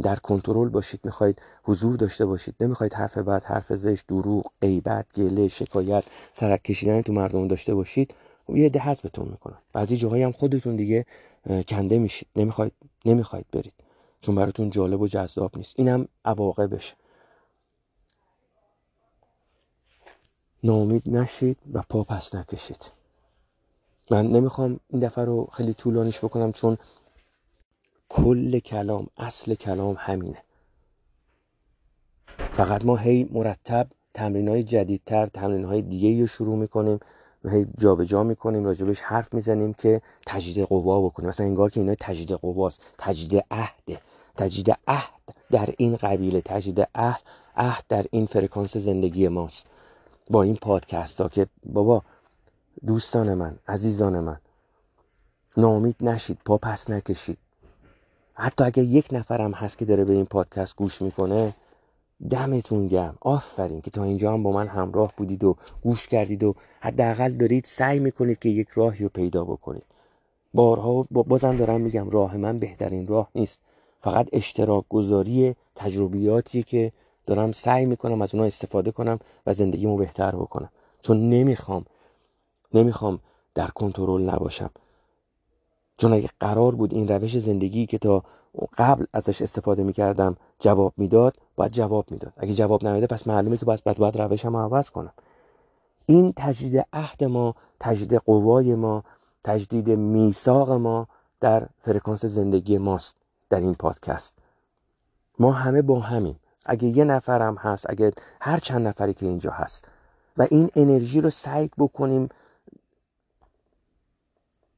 [0.03, 5.47] در کنترل باشید می‌خواید حضور داشته باشید نمی‌خواید حرف بعد حرف زشت دروغ غیبت گله
[5.47, 6.03] شکایت
[6.34, 8.15] سرک کشیدن تو مردم داشته باشید
[8.49, 9.57] یه ده حذفتون می‌کنن.
[9.73, 11.05] بعضی جاهایی هم خودتون دیگه
[11.67, 12.27] کنده میشید.
[12.36, 12.73] نمی‌خواید
[13.05, 13.73] نمی‌خواید برید.
[14.21, 15.73] چون براتون جالب و جذاب نیست.
[15.77, 16.07] اینم
[16.71, 16.93] بشه
[20.63, 22.98] ناامید نشید و پا پس نکشید.
[24.10, 26.78] من نمی‌خوام این دفعه رو خیلی طولانیش بکنم چون
[28.10, 30.38] کل کلام اصل کلام همینه.
[32.38, 36.99] فقط ما هی مرتب تمرین های جدیدتر تمرین های دیگه رو شروع می‌کنیم
[37.43, 41.30] و هی جابجا می‌کنیم راجبش حرف می‌زنیم که تجدید قوا بکنیم.
[41.30, 44.01] مثلا انگار که اینا تجدید قواست تجدید عهده
[44.38, 47.22] تجدید عهد در این قبیله تجدید عهد
[47.55, 49.68] عهد در این فرکانس زندگی ماست.
[50.30, 52.03] با این پادکست ها که بابا
[52.88, 54.38] دوستان من عزیزان من.
[55.57, 57.38] نامید نشید پا پس نکشید.
[58.34, 61.53] حتی اگه یک نفرم هست که داره به این پادکست گوش می‌کنه
[62.30, 66.55] دمتون گم آفرین که تا اینجا هم با من همراه بودید و گوش کردید و
[66.82, 69.86] حداقل دارید سعی می‌کنید که یک راهی رو پیدا بکنید.
[70.53, 73.61] بارها بازم دارم میگم راه من بهترین راه نیست.
[74.01, 76.91] فقط اشتراک گذاری تجربیاتی که
[77.25, 80.69] دارم سعی می‌کنم از اونها استفاده کنم و زندگیمو بهتر بکنم.
[81.01, 81.86] چون نمی‌خوام
[82.74, 83.20] نمی‌خوام
[83.55, 84.70] در کنترل نباشم.
[85.97, 88.24] چون اگه قرار بود این روش زندگی که تا
[88.78, 92.34] قبل ازش استفاده می‌کردم جواب می‌داد باید جواب می‌داد.
[92.38, 95.13] اگه جواب نمیده پس معلومه که باید باید روشم رو عوض کنم.
[96.05, 99.03] این تجدید عهد ما تجدید قوای ما
[99.43, 101.07] تجدید میثاق ما
[101.39, 103.17] در فرکانس زندگی ماست
[103.49, 104.38] در این پادکست.
[105.39, 108.11] ما همه با همین اگه یه نفرم هست اگه
[108.41, 109.91] هر چند نفری که اینجا هست
[110.38, 112.30] و این انرژی رو سعی بکنیم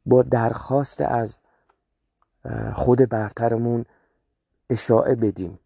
[0.05, 1.39] با درخواست از
[2.73, 3.85] خود برترمون
[4.69, 5.59] اشاعه بدیم.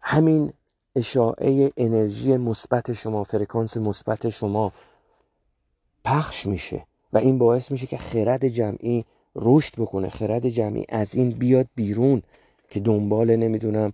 [0.00, 0.52] همین
[0.96, 4.72] اشاعه انرژی مثبت شما فرکانس مثبت شما
[6.04, 9.04] پخش میشه و این باعث میشه که خرد جمعی
[9.36, 10.08] رشد بکنه.
[10.08, 12.22] خرد جمعی از این بیاد بیرون
[12.68, 13.92] که دنبال نمی‌دونم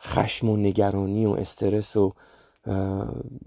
[0.00, 2.12] خشم و نگرانی و استرس و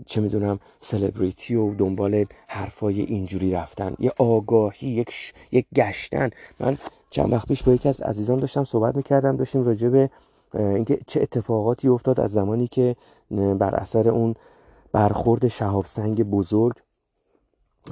[0.06, 3.96] چه می‌دونم سلبریتی و دنبال حرفای اینجوری رفتن.
[4.00, 6.30] یه آگاهی یک, یک گشتن.
[6.60, 6.78] من
[7.10, 10.10] چند وقت پیش با یکی از عزیزان داشتم صحبت می‌کردم داشتیم راجع به
[10.54, 12.96] اینکه چه اتفاقاتی افتاد از زمانی که
[13.32, 14.36] بر اثر اون
[14.92, 16.74] برخورد شهاب سنگ بزرگ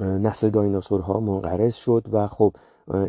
[0.00, 2.52] نسل دایناسورها منقرض شد و خب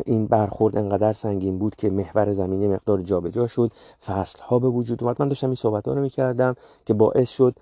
[0.04, 3.72] این برخورد انقدر سنگین بود که محور زمینی مقدار جابجا شد
[4.06, 5.22] فصل ها به وجود اومد.
[5.22, 6.54] من داشتم این صحبت ها رو می‌کردم
[6.84, 7.54] که باعث شد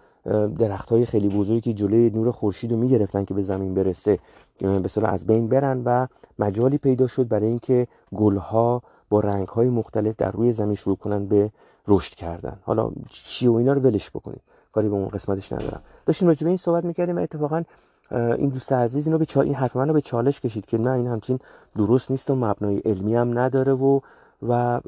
[0.58, 4.18] درخت های خیلی بزرگی که جلوی نور خورشید رو می‌گرفتن که به زمین برسه
[4.58, 6.06] به از بین برن و
[6.38, 11.26] مجالی پیدا شد برای اینکه گلها با رنگ های مختلف در روی زمین شروع کنن
[11.26, 11.50] به
[11.88, 12.58] رشد کردن.
[12.62, 14.40] حالا چی و اینا رو ولش بکنید
[14.72, 15.82] کاری به اون قسمتش ندارم.
[16.06, 17.62] داشتیم راجع به این صحبت می‌کردیم و اتفاقا
[18.10, 21.38] این دوست عزیز اینو به این حرف منو به چالش کشید که نه این همچین
[21.76, 24.00] درست نیست و مبنای علمی هم نداره و
[24.42, 24.80] و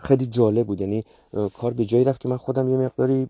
[0.00, 0.80] خیلی جالب بود.
[0.80, 1.04] یعنی
[1.58, 3.28] کار به جایی رفت که من خودم یه مقداری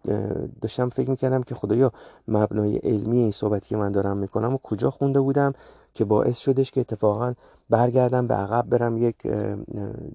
[0.60, 1.92] داشتم فکر می‌کردم که خدایا
[2.28, 5.54] مبنای علمی این صحبتی که من دارم می‌کنم و کجا خونده بودم
[5.94, 7.34] که باعث شدش که اتفاقا
[7.70, 9.16] برگردم به عقب برم یک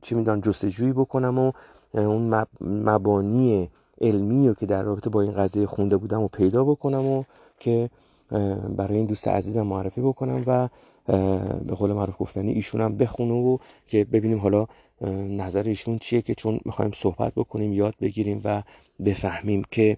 [0.02, 1.52] چی می‌دونم جستجویی بکنم و
[1.94, 3.70] اون مبانی
[4.02, 7.24] علمی رو که در رابطه با این قضیه خونده بودم و پیدا بکنم و
[7.60, 7.90] که
[8.78, 10.70] برای این دوست عزیزم معرفی بکنم و
[11.08, 14.68] به قول معروف گفتنی ایشون هم بخونه و که ببینیم حالا
[15.28, 18.64] نظر ایشون چیه که چون می‌خوایم صحبت بکنیم یاد بگیریم و
[19.06, 19.98] بفهمیم که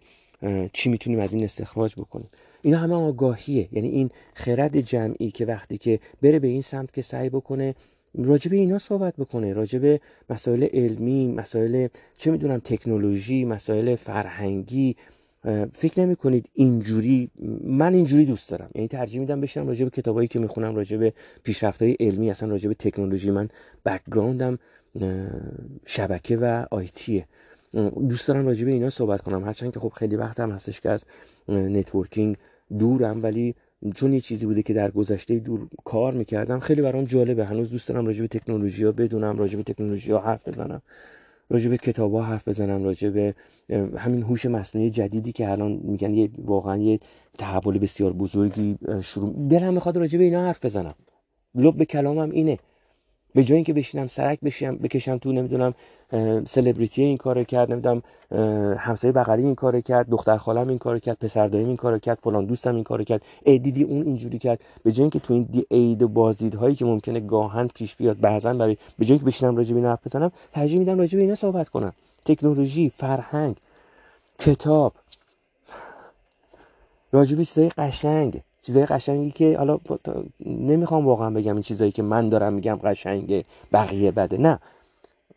[0.74, 2.30] چی می‌تونیم از این استخراج بکنیم.
[2.62, 3.70] اینا همه آگاهیه.
[3.72, 7.76] یعنی این خرد جمعی که وقتی که بره به این سمت که سعی بکنه
[8.16, 9.54] راجب اینا صحبت بکنه.
[9.54, 10.00] راجب
[10.30, 11.88] مسائل علمی مسائل
[12.18, 14.96] چه می‌دونم تکنولوژی مسائل فرهنگی
[15.74, 17.32] فکر نمی کنید اینجوری
[17.64, 18.70] من اینجوری دوست دارم.
[18.76, 21.14] یعنی ترجیح میدم بشینم راجع به کتابایی که می‌خونم راجع به
[21.82, 23.50] های علمی اصلا راجع به تکنولوژی من
[23.86, 24.60] بکگراندم
[25.86, 27.26] شبکه و آیتیه
[28.10, 29.44] دوست دارم راجع به اینا صحبت کنم.
[29.44, 31.06] هرچند که خب خیلی وقت هم هستش که از
[31.48, 32.38] networking
[32.80, 33.56] دورم ولی
[33.96, 37.46] چون یه چیزی بوده که در گذشته دور کار می‌کردم خیلی برام جالبه.
[37.46, 40.82] هنوز دوست دارم راجع به تکنولوژی ها بدونم راجع به تکنولوژی ها حرف بزنم.
[41.50, 43.36] راجع به کتاب ها حرف بزنم راجع به
[43.98, 47.00] همین هوش مصنوعی جدیدی که الان میگن یه واقعا یه
[47.38, 50.96] تحول بسیار بزرگی شروع دلم می‌خواد راجع به اینا حرف بزنم.
[51.56, 52.58] لب به کلامم اینه.
[53.36, 55.74] به جای اینکه بشینم سرک بشم بکشم تو نمی‌دونم
[56.46, 58.04] سلبریتی این کارو کرد نمی‌دونم
[58.78, 62.20] همسایه بغلی این کارو کرد دختر خالم این کارو کرد پسر دایم این کارو کرد
[62.24, 63.22] فلان دوستم این کارو کرد.
[63.44, 64.64] ای اون اینجوری کرد.
[64.84, 68.54] به جای اینکه تو این دی اید و هایی که ممکنه گاهن پیش بیاد بعضا
[68.54, 71.70] برای به جای اینکه بشینم راجع به حرف بزنم ترجیح میدم راجع به اینا صحبت
[71.70, 71.94] کنم.
[72.26, 73.56] تکنولوژی فرهنگ
[74.40, 74.94] کتاب.
[77.12, 78.42] راجع به قشنگ.
[78.62, 79.78] چیزای قشنگی که حالا
[80.46, 84.38] نمی‌خوام واقعا بگم این چیزایی که من دارم میگم قشنگه بقیه بده.
[84.38, 84.60] نه.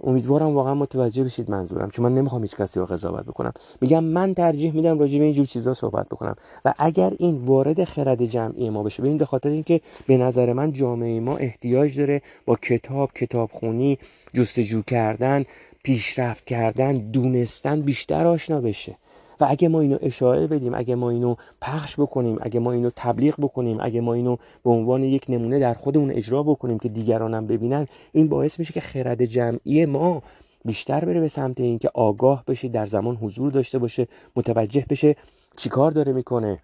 [0.05, 3.53] امیدوارم واقعا متوجه بشید منظورم چون من نمی‌خوام هیچ کسی رو قضاوت بکنم.
[3.81, 6.35] میگم من ترجیح میدم راجع به اینجور چیزا صحبت بکنم.
[6.65, 10.73] و اگر این وارد خرد جمعی ما بشه این به خاطر اینکه به نظر من
[10.73, 13.99] جامعه ما احتیاج داره با کتاب کتابخونی
[14.35, 15.45] جستجو کردن
[15.83, 18.97] پیشرفت کردن دونستن بیشتر آشنا بشه.
[19.43, 23.35] و اگه ما اینو اشاره بدیم اگه ما اینو پخش بکنیم اگه ما اینو تبلیغ
[23.39, 27.87] بکنیم اگه ما اینو به عنوان یک نمونه در خودمون اجرا بکنیم که دیگرانم ببینن
[28.13, 30.23] این باعث میشه که خرد جمعی ما
[30.65, 35.17] بیشتر بره به سمت اینکه آگاه بشه در زمان حضور داشته باشه متوجه بشه
[35.57, 36.61] چیکار داره می‌کنه.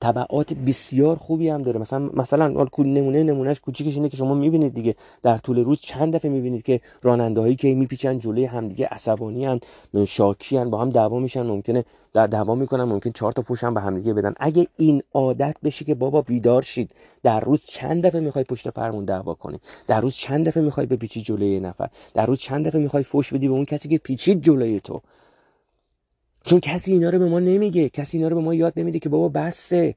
[0.00, 1.80] طبعات بسیار خوبی هم داره.
[1.80, 6.30] مثلا مثلا نمونه نمونهش کوچیکش اینه که شما می‌بینید دیگه در طول روز چند دفعه
[6.30, 9.60] می‌بینید که راننده هایی که میپیچن جلوی همدیگه عصبانی هن
[10.06, 11.84] شاکی هن با هم دعوا میشن ممکنه
[12.14, 14.34] دعوا می‌کنن ممکن چهار تا فوش هم به همدیگه بدن.
[14.40, 16.90] اگه این عادت بشه که بابا بیدار شید
[17.22, 21.22] در روز چند دفعه می‌خوای پشت فرمون دعوا کنی؟ در روز چند دفعه می‌خوای بپیچی
[21.22, 24.80] جلوی نفر؟ در روز چند دفعه می‌خوای فوش بدی به اون کسی که پیچید جلوی
[24.80, 25.00] تو؟
[26.48, 29.08] چون کسی اینا رو به ما نمیگه کسی اینا رو به ما یاد نمیده که
[29.08, 29.94] بابا بسه.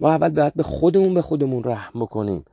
[0.00, 2.44] ما اول باید به خودمون به خودمون رحم بکنیم.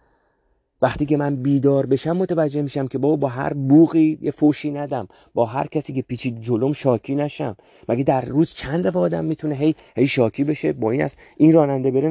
[0.82, 5.08] وقتی که من بیدار بشم متوجه میشم که بابا با هر بوغی یه فوشی ندم.
[5.34, 7.56] با هر کسی که پیچید جلوم شاکی نشم.
[7.90, 11.18] مگه در روز چند دفعه آدم می‌تونه هی هی شاکی بشه؟ با این است.
[11.38, 12.10] این راننده بره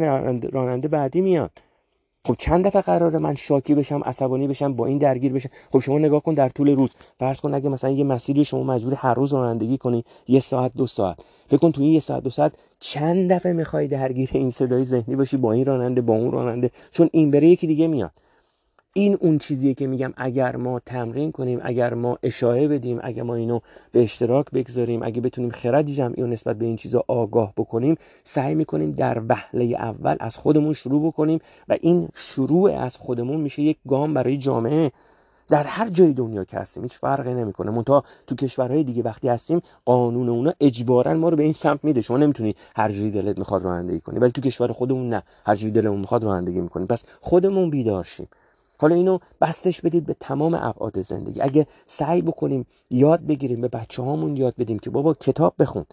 [0.52, 1.50] راننده بعدی میاد.
[2.26, 5.98] خب چند دفعه قراره من شاکی بشم عصبانی بشم با این درگیر بشم؟ خب شما
[5.98, 6.94] نگاه کن در طول روز.
[7.18, 10.86] فرض کن اگه مثلا یه مسیری شما مجبور هر روز رانندگی کنی یه ساعت دو
[10.86, 11.18] ساعت.
[11.48, 15.16] فکر کن تو این یه ساعت دو ساعت چند دفعه می‌خوای درگیر این صدای ذهنی
[15.16, 18.12] باشی با این راننده با اون راننده؟ چون این بره یکی دیگه میاد.
[18.96, 23.34] این اون چیزیه که میگم اگر ما تمرین کنیم اگر ما اشاره بدیم اگر ما
[23.34, 23.60] اینو
[23.92, 28.54] به اشتراک بگذاریم اگه بتونیم خرد جمعی و نسبت به این چیزا آگاه بکنیم سعی
[28.54, 31.38] می‌کنیم در وهله اول از خودمون شروع بکنیم
[31.68, 34.92] و این شروع از خودمون میشه یک گام برای جامعه.
[35.48, 37.70] در هر جای دنیا که هستیم هیچ فرقی نمی‌کنه.
[37.70, 42.02] منتها تو کشورهای دیگه وقتی هستیم قانون اونا اجبارا ما رو به این سمت میده.
[42.02, 45.22] شما نمی‌تونی هر جایی دلت می‌خواد رانندگی کنی ولی تو کشور خودمون نه.
[45.46, 48.28] هر جایی دلمون می‌خواد رانندگی می‌کنیم پس خودمون بیدار شیم.
[48.84, 51.40] حالا اینو بستش بدید به تمام ابعاد زندگی.
[51.40, 55.84] اگه سعی بکنیم یاد بگیریم به بچه هامون یاد بدیم که بابا کتاب بخون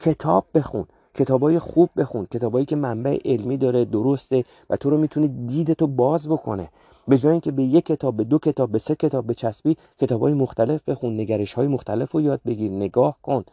[0.00, 5.26] کتاب بخون کتابای خوب بخون کتابایی که منبع علمی داره درسته و تو رو می‌تونه
[5.26, 6.68] دید تو باز بکنه.
[7.08, 10.34] به جای اینکه به یک کتاب به دو کتاب به سه کتاب به چسبی کتابای
[10.34, 13.44] مختلف بخون نگرش های مختلف رو یاد بگیر نگاه کن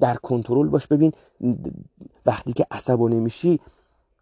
[0.00, 0.86] در کنترل باش.
[0.86, 1.12] ببین
[2.26, 3.60] وقتی که عصبانی میشی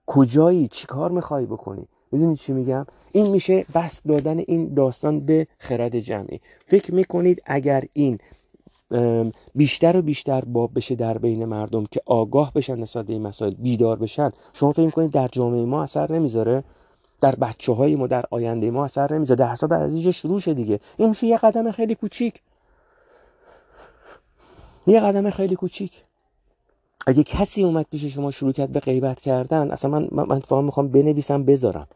[0.07, 5.99] کجایی؟ چیکار می‌خوای بکنی؟ می‌دونید چی میگم؟ این میشه بس دادن این داستان به خرد
[5.99, 6.41] جمعی.
[6.67, 8.19] فکر می‌کنید اگر این
[9.55, 13.55] بیشتر و بیشتر باب بشه در بین مردم که آگاه بشن نسبت به این مسائل
[13.55, 16.65] بیدار بشن شما فکر می‌کنید در جامعه ما اثر نمی‌ذاره؟
[17.21, 20.55] در بچه های ما در آینده ما اثر نمی‌ذاره؟ در حساب از اینجا شروع شه
[20.55, 20.81] دیگه.
[20.97, 22.41] این میشه یه قدم خیلی کوچیک.
[24.87, 25.93] یه قدم خیلی کوچیک.
[27.07, 30.89] اگه کسی اومد پیش شما شروع کرد به غیبت کردن اصلا من من, من می‌خوام
[30.89, 31.87] بنویسم بذارم.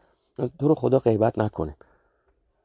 [0.59, 1.75] تو رو خدا غیبت نکنه.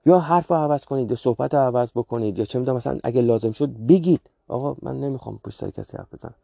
[0.06, 3.20] یا حرف رو عوض کنید یا صحبت رو عوض بکنید یا چه می‌دونم مثلا اگه
[3.20, 4.20] لازم شد بگید.
[4.48, 6.34] آقا من نمی‌خوام پشت سر کسی حرف بزنم.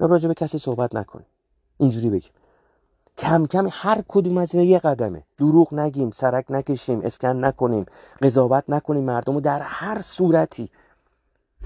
[0.00, 1.26] یا راجع به کسی صحبت نکنید
[1.78, 2.30] اینجوری بگیم.
[3.18, 5.22] کم کم هر کدوم از یه قدمه.
[5.38, 7.86] دروغ نگیم سرک نکشیم اسکن نکنیم
[8.22, 10.68] قضاوت نکنیم مردم رو در هر صورتی.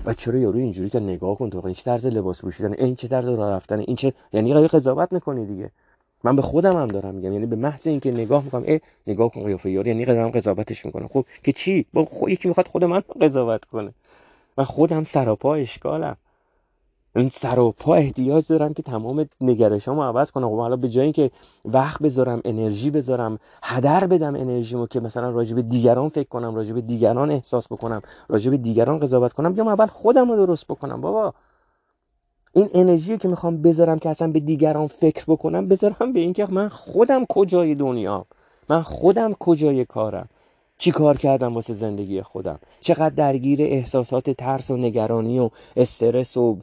[0.05, 3.09] و چرا یارو اینجوری که نگاه کن تو این چه طرز لباس پوشیدن این چه
[3.09, 5.71] طرز راه رفتن این چه یعنی قضاوت می‌کنی دیگه.
[6.25, 7.33] من به خودم هم دارم میگم.
[7.33, 11.09] یعنی به محض اینکه نگاه می‌کنم ای نگاه کن قیافه یاری یعنی دارم قضاوتش می‌کنم
[11.09, 13.93] خب که چی؟ با خود یکی می‌خواد خود من قضاوت کنه.
[14.59, 16.17] من خودم سراپا اشکالم.
[17.17, 20.49] این سراپا احتیاج دارم که تمام نگرشامو عوض کنم.
[20.49, 21.31] خب حالا به جای که
[21.65, 26.73] وقت بذارم انرژی بذارم هدر بدم انرژیمو که مثلا راجع به دیگران فکر کنم راجع
[26.73, 31.01] به دیگران احساس بکنم راجع به دیگران قضاوت کنم بیام اول خودم رو درست بکنم.
[31.01, 31.35] بابا
[32.55, 36.69] این انرژی که می‌خوام بذارم که اصلا به دیگران فکر بکنم بذارم به اینکه من
[36.69, 38.27] خودم کجای دنیا؟
[38.69, 40.29] من خودم کجای کارم؟
[40.83, 46.59] چی کار کردم واسه زندگی خودم؟ چقدر درگیر احساسات ترس و نگرانی و استرس و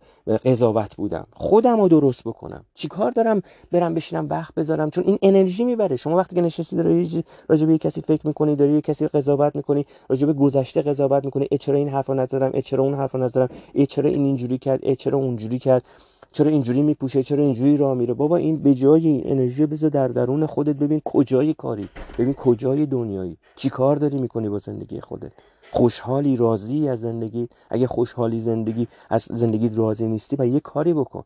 [0.46, 2.66] قضاوت بودم؟ خودم رو درست بکنم.
[2.76, 3.42] چی کار دارم؟
[3.72, 5.96] برم بشینم وقت بذارم؟ چون این انرژی می‌بره.
[5.96, 9.86] شما وقتی که نشستی داری راجع به کسی فکر می‌کنی داری یه کسی قضاوت می‌کنی
[10.10, 11.48] راجع به گذشته قضاوت می‌کنی.
[11.60, 13.50] چرا این حرفو نزدم؟ چرا اون حرفو نزدم؟
[13.90, 15.84] چرا این اینجوری کرد؟ چرا اونجوری کرد؟
[16.32, 20.08] چرا اینجوری میپوشه؟ چرا اینجوری راه میره؟ بابا این به جای این انرژی بذار در
[20.08, 21.90] درون خودت ببین کجای کاری.
[22.18, 23.38] ببین کجای دنیایی.
[23.56, 25.32] چی کار داری می‌کنی با زندگی خودت؟
[25.72, 31.24] خوشحالی راضی از زندگی؟ اگه خوشحالی زندگی از زندگی راضی نیستی و یه کاری بکن.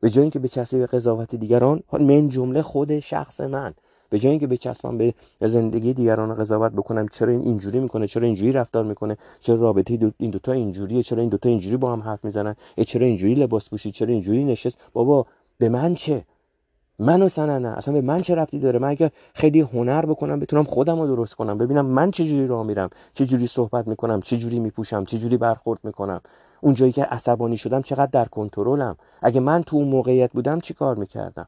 [0.00, 3.74] به جای اینکه به کسی به قضاوت دیگران من جمله خود شخص من.
[4.12, 8.52] به جای اینکه بچسبم به زندگی دیگران قضاوت بکنم چرا این اینجوری می‌کنه؟ چرا اینجوری
[8.52, 12.24] رفتار می‌کنه؟ چرا رابطه دو این دوتا اینجوریه؟ چرا این دوتا اینجوری با هم حرف
[12.24, 12.56] می‌زنن؟
[12.86, 15.26] چرا اینجوری لباس پوشید چرا اینجوری نشست؟ بابا
[15.58, 16.24] به من چه؟
[16.98, 21.00] منو سننه اصلا به من چه ربطی داره؟ من اگه خیلی هنر بکنم بتونم خودم
[21.00, 24.58] رو درست کنم ببینم من چه جوری راه میرم چه جوری صحبت می‌کنم چه جوری
[24.58, 26.20] میپوشم چه جوری برخورد می‌کنم.
[26.60, 28.96] اون جایی که عصبانی شدم چقدر در کنترلم.
[29.22, 31.46] اگه من تو اون موقعیت بودم چی کار می‌کردم؟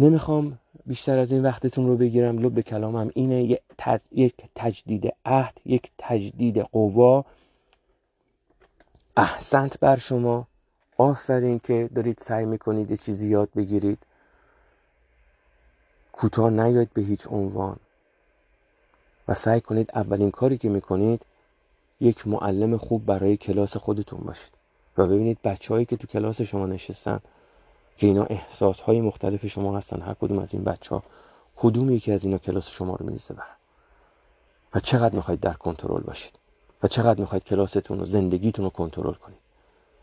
[0.00, 3.60] نمی‌خوام بیشتر از این وقتتون رو بگیرم لب به کلامم اینه.
[4.12, 7.24] یک تجدید عهد یک تجدید قوا.
[9.16, 10.46] احسنت بر شما.
[10.98, 13.98] آفرین که دارید سعی می‌کنید یه چیزی یاد بگیرید.
[16.12, 17.76] کوتاه نیاید به هیچ عنوان.
[19.28, 21.26] و سعی کنید اولین کاری که می‌کنید
[22.00, 24.52] یک معلم خوب برای کلاس خودتون باشید.
[24.98, 27.20] و ببینید بچههایی که تو کلاس شما نشستن
[27.96, 30.00] که اینا احساس های مختلف شما هستن.
[30.00, 31.02] هر کدوم از این بچه ها
[31.56, 33.42] کدوم یکی از اینا کلاس شما رو میریزه به
[34.74, 36.38] و چقدر می‌خواید در کنترل باشید.
[36.82, 39.38] و چقدر می‌خواید کلاستون و زندگیتون رو کنترل کنید.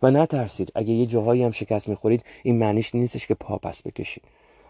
[0.03, 0.71] و نترسید.
[0.75, 4.23] اگه یه جاهایی هم شکست می‌خورید این معنیش نیستش که پا پس بکشید.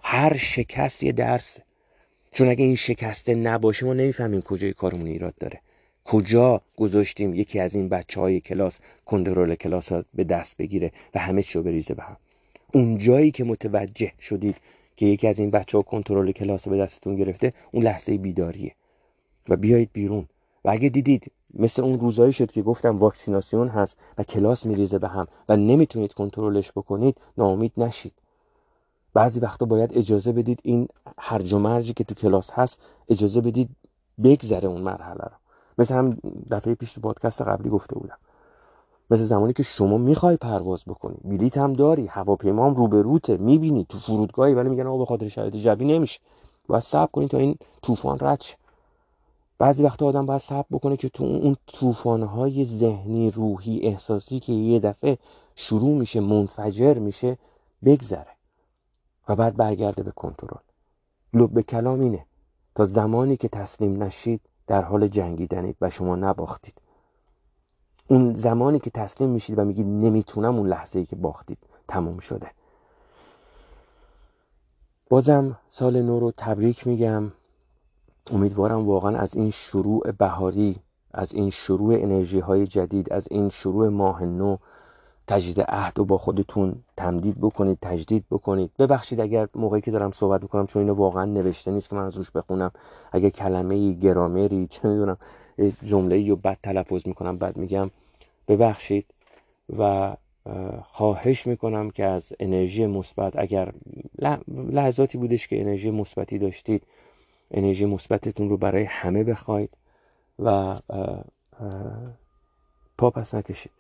[0.04, 1.64] هر شکست یه درسه.
[2.32, 5.62] چون اگه این شکسته نباشه ما نمی‌فهمیم کجای کارمون ایراد داره.
[6.06, 11.20] کجا گذاشتیم یکی از این بچه های کلاس کنترل کلاس ها به دست بگیره و
[11.20, 12.18] همه چی رو بریزه به هم.
[12.74, 14.56] اون جایی که متوجه شدید
[14.96, 18.76] که یکی از این بچه ها کنترل کلاس به دستتون گرفته اون لحظه بیداریه.
[19.50, 20.28] و بیایید بیرون.
[20.66, 25.08] و اگه دیدید مثل اون روزایی شد که گفتم واکسیناسیون هست و کلاس میریزه به
[25.08, 28.14] هم و نمی‌تونید کنترلش بکنید ناامید نشید.
[29.14, 33.70] بعضی وقتا باید اجازه بدید این هرج و مرجی که تو کلاس هست اجازه بدید
[34.24, 35.38] بگذره اون مرحله رو.
[35.78, 36.18] مثل هم
[36.52, 38.18] دفعه پیش تو پادکست قبلی گفته بودم.
[39.12, 41.18] مثل زمانی که شما می‌خوای پرواز بکنی.
[41.24, 45.56] بلیت هم داری هواپیما هم روبروته می‌بینی تو فرودگاهی ولی میگن آقا به خاطر شرایط
[45.56, 46.20] جوی نمیشه.
[46.68, 48.58] باید صبر کنی تا این طوفان رد شه.
[49.58, 54.80] بعضی وقتا آدم باید صبر بکنه که تو اون طوفانهای ذهنی روحی احساسی که یه
[54.80, 55.18] دفعه
[55.56, 57.38] شروع میشه منفجر میشه
[57.86, 58.36] بگذره
[59.28, 60.60] و بعد برگرده به کنترل.
[61.34, 62.26] لب کلام اینه
[62.76, 66.74] تا زمانی که تسلیم نشید در حال جنگیدنید و شما نباختید.
[68.12, 71.58] اون زمانی که تسلیم میشید و میگید نمی‌تونم اون لحظه ای که باختید
[71.88, 72.52] تموم شده.
[75.10, 77.32] بازم سال نو رو تبریک میگم.
[78.32, 80.80] امیدوارم واقعا از این شروع بهاری
[81.14, 84.58] از این شروع انرژی های جدید از این شروع ماه نو
[85.30, 88.72] تجدید عهد رو با خودتون تمدید بکنید تجدید بکنید.
[88.80, 92.18] ببخشید اگر موقعی که دارم صحبت می‌کنم چون اینو واقعا نوشته نیست که من از
[92.18, 92.72] روش بخونم.
[93.12, 95.18] اگر کلمه گرامری چه می‌دونم
[95.84, 97.92] جمله رو بد تلفظ می‌کنم بعد میگم.
[98.48, 99.06] ببخشید
[99.78, 100.16] و
[100.84, 103.74] خواهش می‌کنم که از انرژی مثبت اگر
[104.48, 106.84] لحظاتی بودش که انرژی مثبتی داشتید
[107.52, 109.78] انرژی مثبتتون رو برای همه بخواید
[110.40, 110.80] و
[112.98, 113.72] پا پس نکشید.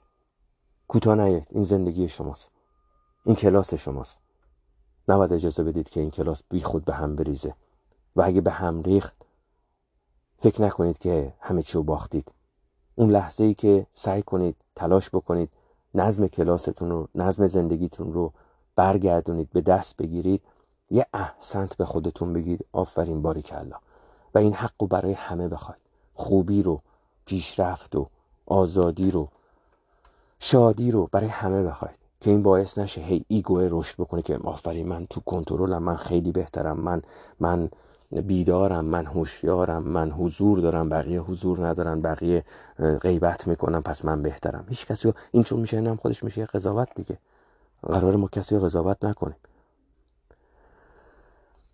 [0.89, 2.51] کوتاه نیاید این زندگی شماست.
[3.25, 4.19] این کلاس شماست.
[5.07, 7.55] نباید اجازه بدید که این کلاس بی خود به هم بریزه.
[8.15, 9.15] و اگه به هم ریخت
[10.37, 12.31] فکر نکنید که همه چی رو باختید.
[12.95, 15.49] اون لحظه ای که سعی کنید تلاش بکنید
[15.95, 18.33] نظم کلاستون رو نظم زندگیتون رو
[18.75, 20.41] برگردونید به دست بگیرید
[20.91, 22.65] یه احسنت به خودتون بگید.
[22.71, 23.75] آفرین باری کلا
[24.35, 25.81] و این حق رو برای همه بخواید.
[26.13, 26.81] خوبی رو
[27.25, 28.09] پیشرفت و
[28.45, 29.29] آزادی رو.
[30.39, 31.95] شادی رو برای همه بخواید.
[32.21, 36.31] که این باعث نشه هی ایگوه رشد بکنه که آفرین من تو کنترلم من خیلی
[36.31, 37.01] بهترم من
[37.39, 37.69] من
[38.11, 42.43] بیدارم من هوشیارم من حضور دارم بقیه حضور ندارن بقیه
[43.01, 44.65] غیبت می‌کنم پس من بهترم.
[44.69, 47.17] هیچ کسی این چون میشه اینم خودش میشه قضاوت دیگه.
[47.83, 49.37] قرار ما کسی رو قضاوت نکنیم.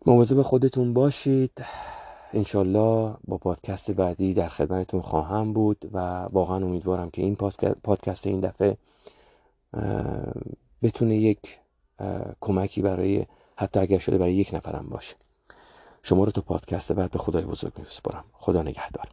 [0.06, 1.66] مواظب خودتون باشید.
[2.36, 7.36] انشالله با پادکست بعدی در خدمتتون خواهم بود و واقعا امیدوارم که این
[7.84, 8.78] پادکست این دفعه
[10.84, 11.60] بتونه یک
[12.42, 13.26] کمکی برای
[13.56, 15.16] حتی اگر شده برای یک نفرم باشه.
[16.04, 18.24] شما رو تو پادکست بعد به خدای بزرگ میسپارم.
[18.34, 19.08] خدا نگهدار.